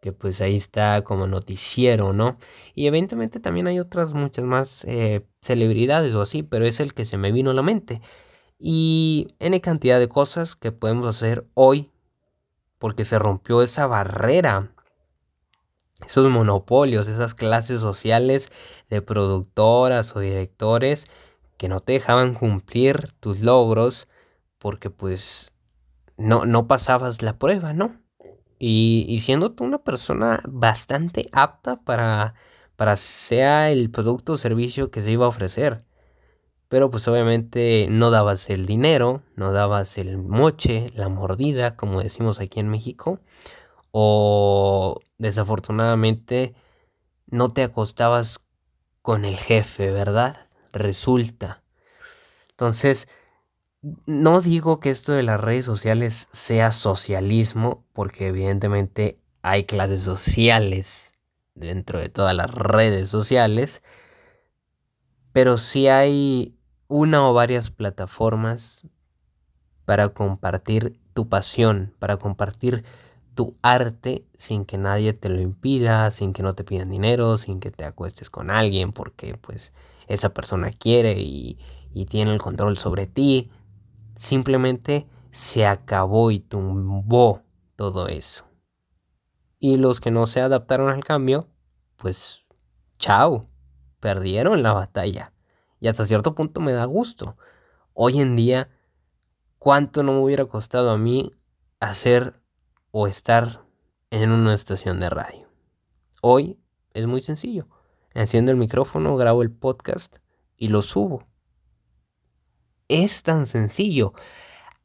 que 0.01 0.12
pues 0.12 0.40
ahí 0.40 0.57
está 0.57 1.03
como 1.05 1.26
noticiero, 1.26 2.12
¿no? 2.12 2.38
Y 2.74 2.86
evidentemente 2.86 3.40
también 3.40 3.66
hay 3.66 3.78
otras 3.80 4.14
muchas 4.14 4.44
más 4.44 4.84
eh, 4.84 5.26
celebridades 5.42 6.14
o 6.14 6.22
así, 6.22 6.42
pero 6.42 6.64
es 6.66 6.80
el 6.80 6.94
que 6.94 7.05
se 7.05 7.18
me 7.18 7.32
vino 7.32 7.51
a 7.51 7.55
la 7.55 7.62
mente. 7.62 8.01
Y 8.59 9.34
N 9.38 9.61
cantidad 9.61 9.98
de 9.98 10.09
cosas 10.09 10.56
que 10.56 10.72
podemos 10.72 11.06
hacer 11.06 11.46
hoy 11.54 11.90
porque 12.78 13.04
se 13.04 13.18
rompió 13.18 13.62
esa 13.62 13.86
barrera, 13.86 14.72
esos 16.04 16.28
monopolios, 16.30 17.09
esas 17.09 17.34
clases 17.34 17.80
sociales 17.80 18.48
de 18.88 19.02
productoras 19.02 20.14
o 20.16 20.20
directores 20.20 21.06
que 21.56 21.68
no 21.68 21.80
te 21.80 21.92
dejaban 21.92 22.34
cumplir 22.34 23.12
tus 23.20 23.40
logros 23.40 24.09
porque 24.59 24.90
pues 24.90 25.52
no, 26.16 26.44
no 26.44 26.66
pasabas 26.66 27.22
la 27.22 27.38
prueba, 27.38 27.72
¿no? 27.72 27.96
Y, 28.61 29.20
siendo 29.22 29.52
tú 29.52 29.64
una 29.64 29.78
persona 29.78 30.40
bastante 30.48 31.26
apta 31.32 31.76
para, 31.76 32.34
para 32.74 32.96
sea 32.96 33.70
el 33.70 33.90
producto 33.90 34.32
o 34.32 34.38
servicio 34.38 34.90
que 34.90 35.02
se 35.02 35.12
iba 35.12 35.26
a 35.26 35.28
ofrecer. 35.28 35.84
Pero 36.69 36.91
pues 36.91 37.09
obviamente 37.09 37.87
no 37.91 38.11
dabas 38.11 38.51
el 38.51 38.66
dinero, 38.66 39.23
no 39.37 39.53
dabas 39.53 39.97
el 39.97 40.19
moche, 40.19 40.93
la 40.95 41.09
mordida, 41.09 41.77
como 41.77 42.03
decimos 42.03 42.41
aquí 42.41 42.61
en 42.61 42.69
México. 42.69 43.21
O 43.91 45.01
desafortunadamente 45.16 46.55
no 47.27 47.49
te 47.49 47.62
acostabas 47.62 48.41
con 49.01 49.25
el 49.25 49.39
jefe, 49.39 49.91
¿verdad? 49.91 50.49
Resulta. 50.73 51.62
Entonces, 52.51 53.09
no 54.07 54.41
digo 54.41 54.81
que 54.81 54.91
esto 54.91 55.12
de 55.12 55.23
las 55.23 55.41
redes 55.41 55.64
sociales 55.64 56.29
sea 56.33 56.73
socialismo, 56.73 57.87
porque 57.93 58.29
evidentemente 58.29 59.19
hay 59.43 59.64
clases 59.64 60.03
sociales 60.03 61.12
dentro 61.55 62.01
de 62.01 62.09
todas 62.09 62.35
las 62.35 62.53
redes 62.53 63.09
sociales, 63.09 63.83
pero 65.33 65.57
sí 65.59 65.89
hay 65.89 66.57
una 66.89 67.28
o 67.28 67.34
varias 67.34 67.70
plataformas 67.70 68.86
para 69.84 70.09
compartir 70.11 70.99
tu 71.14 71.28
pasión, 71.28 71.95
para 71.99 72.16
compartir 72.16 72.84
tu 73.34 73.57
arte 73.62 74.26
sin 74.36 74.64
que 74.64 74.78
nadie 74.78 75.12
te 75.12 75.28
lo 75.28 75.41
impida, 75.41 76.11
sin 76.11 76.32
que 76.32 76.43
no 76.43 76.55
te 76.55 76.64
pidan 76.64 76.91
dinero, 76.91 77.39
sin 77.39 77.61
que 77.61 77.70
te 77.70 77.84
acuestes 77.84 78.30
con 78.30 78.51
alguien 78.51 78.93
porque 78.93 79.36
pues 79.36 79.72
esa 80.09 80.30
persona 80.30 80.70
quiere 80.72 81.20
y, 81.20 81.59
y 81.95 82.07
tiene 82.07 82.32
el 82.32 82.41
control 82.41 82.78
sobre 82.78 83.07
ti 83.07 83.51
simplemente 84.18 85.07
se 85.30 85.66
acabó 85.66 86.30
y 86.30 86.41
tumbó 86.41 87.43
todo 87.76 88.09
eso. 88.09 88.45
Y 89.61 89.76
los 89.76 90.01
que 90.01 90.11
no 90.11 90.26
se 90.26 90.41
adaptaron 90.41 90.91
al 90.91 91.05
cambio, 91.05 91.49
pues 91.97 92.45
chao, 92.99 93.47
perdieron 94.01 94.62
la 94.62 94.72
batalla. 94.72 95.32
Y 95.81 95.89
hasta 95.89 96.07
cierto 96.07 96.35
punto 96.35 96.61
me 96.61 96.72
da 96.72 96.85
gusto. 96.85 97.37
Hoy 97.93 98.20
en 98.20 98.37
día, 98.37 98.70
¿cuánto 99.59 100.03
no 100.03 100.12
me 100.12 100.20
hubiera 100.20 100.47
costado 100.47 100.91
a 100.91 100.99
mí 100.99 101.33
hacer 101.81 102.41
o 102.91 103.07
estar 103.07 103.64
en 104.11 104.31
una 104.31 104.55
estación 104.55 105.01
de 105.01 105.11
radio? 105.11 105.49
Hoy 106.20 106.59
es 106.95 107.07
muy 107.07 107.20
sencillo. 107.20 107.68
Enciendo 108.14 108.51
el 108.51 108.57
micrófono, 108.57 109.16
grabo 109.16 109.43
el 109.43 109.51
podcast 109.51 110.16
y 110.57 110.68
lo 110.68 110.83
subo. 110.83 111.26
Es 112.89 113.22
tan 113.22 113.47
sencillo. 113.47 114.14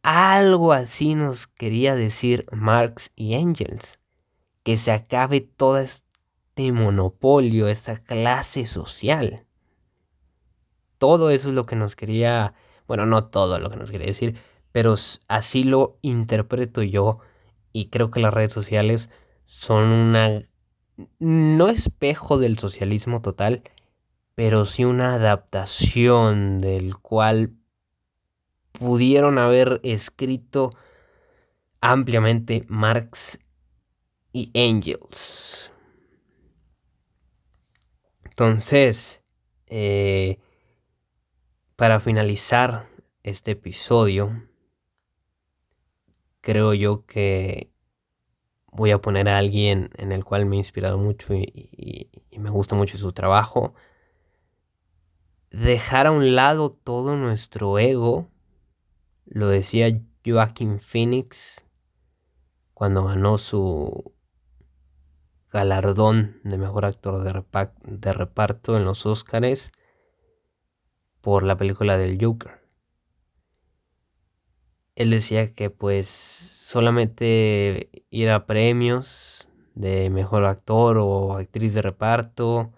Algo 0.03 0.73
así 0.73 1.15
nos 1.15 1.47
quería 1.47 1.95
decir 1.95 2.45
Marx 2.51 3.11
y 3.15 3.35
Engels. 3.35 3.99
Que 4.63 4.77
se 4.77 4.91
acabe 4.91 5.41
todo 5.41 5.77
este 5.77 6.71
monopolio, 6.71 7.67
esta 7.67 8.03
clase 8.03 8.65
social. 8.65 9.47
Todo 11.03 11.31
eso 11.31 11.49
es 11.49 11.53
lo 11.53 11.65
que 11.65 11.75
nos 11.75 11.97
quería, 11.97 12.53
bueno, 12.87 13.05
no 13.05 13.25
todo 13.25 13.59
lo 13.59 13.69
que 13.69 13.75
nos 13.75 13.91
quería 13.91 14.07
decir, 14.07 14.37
pero 14.71 14.95
así 15.27 15.65
lo 15.65 15.97
interpreto 16.01 16.81
yo 16.81 17.19
y 17.73 17.89
creo 17.89 18.09
que 18.09 18.21
las 18.21 18.33
redes 18.33 18.53
sociales 18.53 19.09
son 19.43 19.83
una, 19.89 20.47
no 21.19 21.67
espejo 21.67 22.37
del 22.37 22.57
socialismo 22.57 23.21
total, 23.21 23.63
pero 24.33 24.63
sí 24.63 24.85
una 24.85 25.15
adaptación 25.15 26.61
del 26.61 26.95
cual 26.95 27.51
pudieron 28.71 29.39
haber 29.39 29.81
escrito 29.83 30.69
ampliamente 31.81 32.63
Marx 32.69 33.39
y 34.31 34.51
Engels. 34.53 35.69
Entonces, 38.23 39.21
eh, 39.67 40.39
para 41.75 41.99
finalizar 41.99 42.89
este 43.23 43.51
episodio, 43.51 44.47
creo 46.41 46.73
yo 46.73 47.05
que 47.05 47.71
voy 48.71 48.91
a 48.91 49.01
poner 49.01 49.29
a 49.29 49.37
alguien 49.37 49.89
en 49.97 50.11
el 50.11 50.23
cual 50.23 50.45
me 50.45 50.55
he 50.55 50.59
inspirado 50.59 50.97
mucho 50.97 51.33
y 51.33 52.09
me 52.37 52.49
gusta 52.49 52.75
mucho 52.75 52.97
su 52.97 53.11
trabajo. 53.11 53.73
Dejar 55.51 56.07
a 56.07 56.11
un 56.11 56.35
lado 56.35 56.71
todo 56.71 57.15
nuestro 57.15 57.77
ego 57.77 58.29
lo 59.25 59.49
decía 59.49 60.01
Joaquin 60.25 60.79
Phoenix 60.79 61.65
cuando 62.73 63.03
ganó 63.03 63.37
su 63.37 64.13
galardón 65.51 66.39
de 66.43 66.57
mejor 66.57 66.85
actor 66.85 67.23
de, 67.23 68.13
reparto 68.13 68.75
en 68.75 68.85
los 68.85 69.05
Oscars 69.05 69.71
por 71.23 71.43
la 71.43 71.55
película 71.55 71.97
del 71.97 72.23
Joker. 72.23 72.59
Él 74.95 75.09
decía 75.09 75.53
que 75.53 75.69
pues 75.69 76.09
solamente 76.09 78.03
ir 78.09 78.29
a 78.29 78.45
premios 78.45 79.47
de 79.73 80.09
mejor 80.09 80.43
actor 80.43 80.97
o 80.99 81.37
actriz 81.37 81.73
de 81.75 81.81
reparto, 81.81 82.73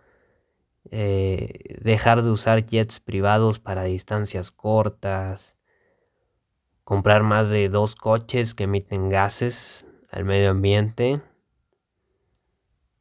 eh, 0.91 1.75
dejar 1.81 2.21
de 2.21 2.29
usar 2.29 2.63
jets 2.67 2.99
privados 2.99 3.57
para 3.59 3.83
distancias 3.85 4.51
cortas, 4.51 5.55
comprar 6.83 7.23
más 7.23 7.49
de 7.49 7.67
dos 7.67 7.95
coches 7.95 8.53
que 8.53 8.65
emiten 8.65 9.09
gases 9.09 9.87
al 10.11 10.23
medio 10.23 10.51
ambiente, 10.51 11.19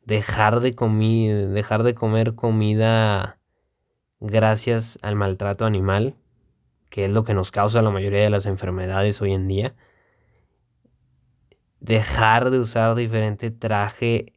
dejar 0.06 0.60
de, 0.60 0.72
dejar 1.52 1.82
de 1.82 1.94
comer 1.94 2.34
comida 2.34 3.38
gracias 4.26 4.98
al 5.02 5.16
maltrato 5.16 5.66
animal, 5.66 6.16
que 6.90 7.04
es 7.04 7.12
lo 7.12 7.24
que 7.24 7.34
nos 7.34 7.50
causa 7.50 7.82
la 7.82 7.90
mayoría 7.90 8.22
de 8.22 8.30
las 8.30 8.46
enfermedades 8.46 9.20
hoy 9.20 9.32
en 9.32 9.48
día, 9.48 9.74
dejar 11.80 12.50
de 12.50 12.58
usar 12.58 12.94
diferente 12.94 13.50
traje 13.50 14.32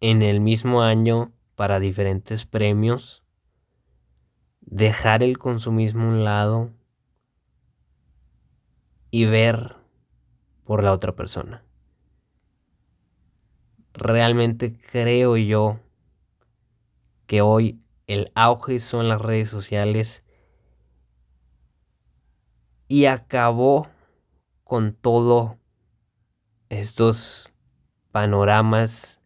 en 0.00 0.22
el 0.22 0.40
mismo 0.40 0.82
año 0.82 1.32
para 1.54 1.78
diferentes 1.78 2.44
premios, 2.44 3.22
dejar 4.60 5.22
el 5.22 5.38
consumismo 5.38 6.04
a 6.04 6.08
un 6.08 6.24
lado, 6.24 6.70
y 9.10 9.26
ver 9.26 9.76
por 10.64 10.84
la 10.84 10.92
otra 10.92 11.14
persona. 11.14 11.64
Realmente 13.92 14.76
creo 14.78 15.36
yo 15.36 15.80
que 17.26 17.42
hoy 17.42 17.80
el 18.12 18.32
auge 18.34 18.80
son 18.80 19.08
las 19.08 19.22
redes 19.22 19.48
sociales 19.48 20.24
y 22.88 23.04
acabó 23.04 23.86
con 24.64 24.94
todo 24.94 25.60
estos 26.70 27.52
panoramas 28.10 29.20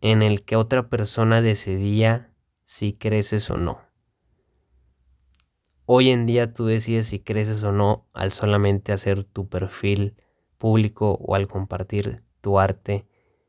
en 0.00 0.22
el 0.22 0.44
que 0.44 0.54
otra 0.54 0.88
persona 0.88 1.42
decidía 1.42 2.32
si 2.62 2.92
creces 2.92 3.50
o 3.50 3.56
no. 3.56 3.80
Hoy 5.84 6.10
en 6.10 6.26
día 6.26 6.52
tú 6.54 6.66
decides 6.66 7.08
si 7.08 7.18
creces 7.18 7.64
o 7.64 7.72
no 7.72 8.06
al 8.12 8.30
solamente 8.30 8.92
hacer 8.92 9.24
tu 9.24 9.48
perfil 9.48 10.14
público 10.58 11.18
o 11.20 11.34
al 11.34 11.48
compartir 11.48 12.22
tu 12.40 12.60
arte 12.60 13.08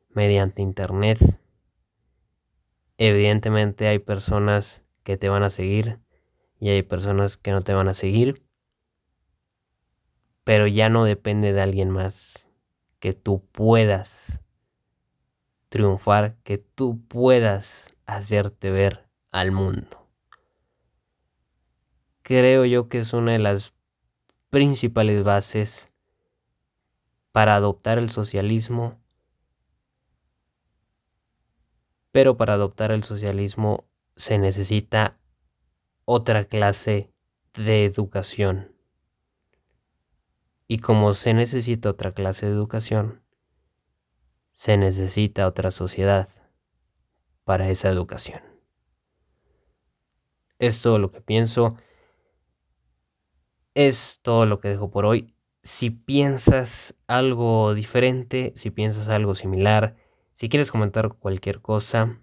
mediante 0.10 0.64
internet. 0.64 1.20
Evidentemente 3.02 3.88
hay 3.88 3.98
personas 4.00 4.84
que 5.06 5.16
te 5.16 5.30
van 5.30 5.42
a 5.44 5.50
seguir 5.50 6.02
y 6.60 6.68
hay 6.68 6.84
personas 6.84 7.38
que 7.38 7.52
no 7.52 7.62
te 7.62 7.74
van 7.74 7.88
a 7.88 7.94
seguir. 7.94 8.44
Pero 10.44 10.68
ya 10.68 10.90
no 10.90 11.06
depende 11.06 11.54
de 11.54 11.62
alguien 11.62 11.92
más 11.92 12.50
que 13.00 13.14
tú 13.14 13.42
puedas 13.54 14.42
triunfar, 15.70 16.36
que 16.44 16.58
tú 16.58 17.00
puedas 17.08 17.96
hacerte 18.06 18.70
ver 18.70 19.08
al 19.32 19.54
mundo. 19.54 20.06
Creo 22.22 22.66
yo 22.66 22.90
que 22.90 23.00
es 23.00 23.14
una 23.14 23.32
de 23.32 23.40
las 23.40 23.74
principales 24.50 25.24
bases 25.24 25.90
para 27.32 27.56
adoptar 27.56 27.98
el 27.98 28.10
socialismo, 28.10 28.99
pero 32.12 32.38
para 32.38 32.54
adoptar 32.54 32.92
el 32.92 33.04
socialismo 33.04 33.86
se 34.16 34.38
necesita 34.38 35.18
otra 36.06 36.46
clase 36.46 37.12
de 37.54 37.86
educación. 37.86 38.76
Y 40.68 40.80
como 40.80 41.14
se 41.14 41.34
necesita 41.34 41.90
otra 41.90 42.12
clase 42.12 42.46
de 42.46 42.52
educación, 42.52 43.22
se 44.54 44.78
necesita 44.78 45.48
otra 45.48 45.72
sociedad 45.72 46.30
para 47.44 47.70
esa 47.70 47.90
educación. 47.90 48.42
Es 50.60 50.82
todo 50.82 51.00
lo 51.00 51.10
que 51.12 51.22
pienso. 51.22 51.78
Es 53.74 54.20
todo 54.22 54.46
lo 54.46 54.60
que 54.60 54.68
dejo 54.68 54.92
por 54.92 55.06
hoy. 55.06 55.34
Si 55.64 55.90
piensas 55.90 56.96
algo 57.08 57.74
diferente, 57.74 58.52
si 58.56 58.70
piensas 58.70 59.08
algo 59.08 59.36
similar, 59.36 59.96
si 60.40 60.48
quieres 60.48 60.72
comentar 60.72 61.10
cualquier 61.16 61.60
cosa, 61.60 62.18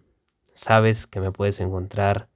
sabes 0.54 1.06
que 1.06 1.20
me 1.20 1.32
puedes 1.32 1.60
encontrar 1.60 2.30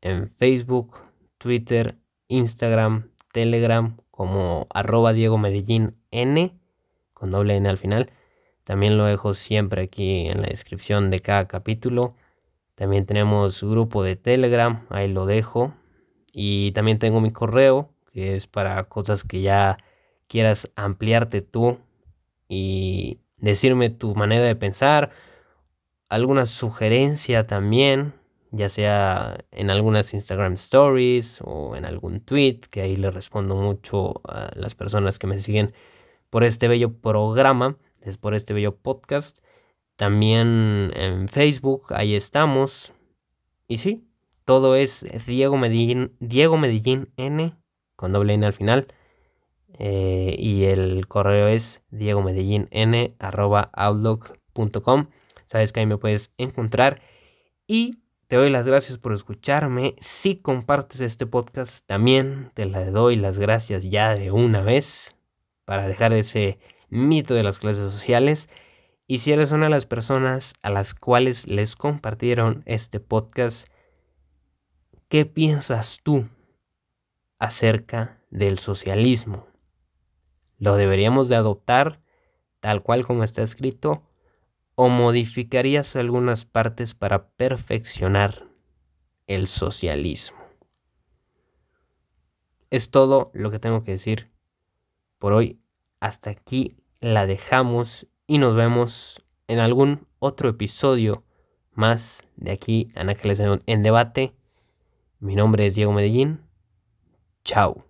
en 0.00 0.28
Facebook, 0.28 0.98
Twitter, 1.36 1.98
Instagram, 2.28 3.10
Telegram 3.32 3.96
como 4.12 4.68
arroba 4.70 5.12
Diego 5.12 5.36
Medellín 5.36 5.96
N 6.12 6.56
con 7.12 7.32
doble 7.32 7.56
N 7.56 7.68
al 7.68 7.76
final. 7.76 8.12
También 8.62 8.96
lo 8.96 9.04
dejo 9.04 9.34
siempre 9.34 9.82
aquí 9.82 10.28
en 10.28 10.42
la 10.42 10.46
descripción 10.46 11.10
de 11.10 11.18
cada 11.18 11.48
capítulo. 11.48 12.14
También 12.76 13.04
tenemos 13.04 13.64
grupo 13.64 14.04
de 14.04 14.14
Telegram, 14.14 14.86
ahí 14.90 15.08
lo 15.08 15.26
dejo. 15.26 15.74
Y 16.32 16.70
también 16.70 17.00
tengo 17.00 17.20
mi 17.20 17.32
correo, 17.32 17.90
que 18.12 18.36
es 18.36 18.46
para 18.46 18.84
cosas 18.84 19.24
que 19.24 19.40
ya 19.40 19.78
quieras 20.28 20.70
ampliarte 20.76 21.42
tú 21.42 21.80
y 22.48 23.18
decirme 23.38 23.90
tu 23.90 24.14
manera 24.14 24.44
de 24.44 24.56
pensar, 24.56 25.10
alguna 26.08 26.46
sugerencia 26.46 27.44
también, 27.44 28.14
ya 28.50 28.68
sea 28.68 29.38
en 29.50 29.70
algunas 29.70 30.14
Instagram 30.14 30.54
Stories 30.54 31.40
o 31.44 31.76
en 31.76 31.84
algún 31.84 32.20
tweet, 32.20 32.60
que 32.70 32.82
ahí 32.82 32.96
le 32.96 33.10
respondo 33.10 33.56
mucho 33.56 34.20
a 34.28 34.50
las 34.54 34.74
personas 34.74 35.18
que 35.18 35.26
me 35.26 35.40
siguen 35.40 35.74
por 36.30 36.44
este 36.44 36.68
bello 36.68 36.92
programa 36.92 37.76
es 38.06 38.16
por 38.16 38.34
este 38.34 38.54
bello 38.54 38.76
podcast. 38.76 39.38
También 39.96 40.92
en 40.94 41.28
Facebook, 41.28 41.86
ahí 41.94 42.14
estamos. 42.14 42.92
Y 43.66 43.78
sí, 43.78 44.06
todo 44.44 44.76
es 44.76 45.04
Diego 45.26 45.56
Medellín, 45.56 46.12
Diego 46.20 46.56
Medellín 46.56 47.10
N 47.16 47.56
con 47.96 48.12
doble 48.12 48.34
N 48.34 48.46
al 48.46 48.52
final. 48.52 48.86
Eh, 49.78 50.36
y 50.38 50.64
el 50.64 51.06
correo 51.06 51.48
es 51.48 51.82
diego 51.90 52.22
medellín 52.22 52.68
n 52.70 53.14
arroba 53.18 53.70
outlook.com. 53.74 55.08
Sabes 55.46 55.72
que 55.72 55.80
ahí 55.80 55.86
me 55.86 55.98
puedes 55.98 56.32
encontrar. 56.38 57.00
Y 57.66 58.02
te 58.28 58.36
doy 58.36 58.50
las 58.50 58.66
gracias 58.66 58.98
por 58.98 59.12
escucharme. 59.12 59.94
Si 60.00 60.36
compartes 60.36 61.00
este 61.00 61.26
podcast, 61.26 61.86
también 61.86 62.50
te 62.54 62.66
la 62.66 62.84
doy 62.90 63.16
las 63.16 63.38
gracias 63.38 63.84
ya 63.84 64.14
de 64.14 64.32
una 64.32 64.62
vez 64.62 65.16
para 65.64 65.86
dejar 65.86 66.12
ese 66.12 66.58
mito 66.88 67.34
de 67.34 67.42
las 67.42 67.58
clases 67.58 67.92
sociales. 67.92 68.48
Y 69.06 69.18
si 69.18 69.32
eres 69.32 69.52
una 69.52 69.66
de 69.66 69.70
las 69.70 69.86
personas 69.86 70.54
a 70.62 70.70
las 70.70 70.94
cuales 70.94 71.46
les 71.46 71.76
compartieron 71.76 72.62
este 72.66 72.98
podcast, 72.98 73.68
¿qué 75.08 75.24
piensas 75.26 76.00
tú 76.02 76.28
acerca 77.38 78.20
del 78.30 78.58
socialismo? 78.58 79.46
¿Lo 80.58 80.76
deberíamos 80.76 81.28
de 81.28 81.36
adoptar 81.36 82.00
tal 82.60 82.82
cual 82.82 83.04
como 83.04 83.24
está 83.24 83.42
escrito? 83.42 84.02
¿O 84.74 84.88
modificarías 84.88 85.96
algunas 85.96 86.44
partes 86.44 86.94
para 86.94 87.28
perfeccionar 87.28 88.48
el 89.26 89.48
socialismo? 89.48 90.38
Es 92.70 92.90
todo 92.90 93.30
lo 93.32 93.50
que 93.50 93.58
tengo 93.58 93.82
que 93.82 93.92
decir 93.92 94.30
por 95.18 95.32
hoy 95.32 95.60
hasta 96.00 96.30
aquí 96.30 96.76
la 97.00 97.26
dejamos 97.26 98.06
y 98.26 98.38
nos 98.38 98.54
vemos 98.54 99.24
en 99.48 99.60
algún 99.60 100.06
otro 100.18 100.48
episodio 100.48 101.24
más 101.72 102.24
de 102.36 102.52
aquí 102.52 102.90
Ángeles 102.94 103.40
en 103.40 103.82
Debate. 103.82 104.34
Mi 105.20 105.36
nombre 105.36 105.66
es 105.66 105.74
Diego 105.74 105.92
Medellín. 105.92 106.40
Chao. 107.44 107.85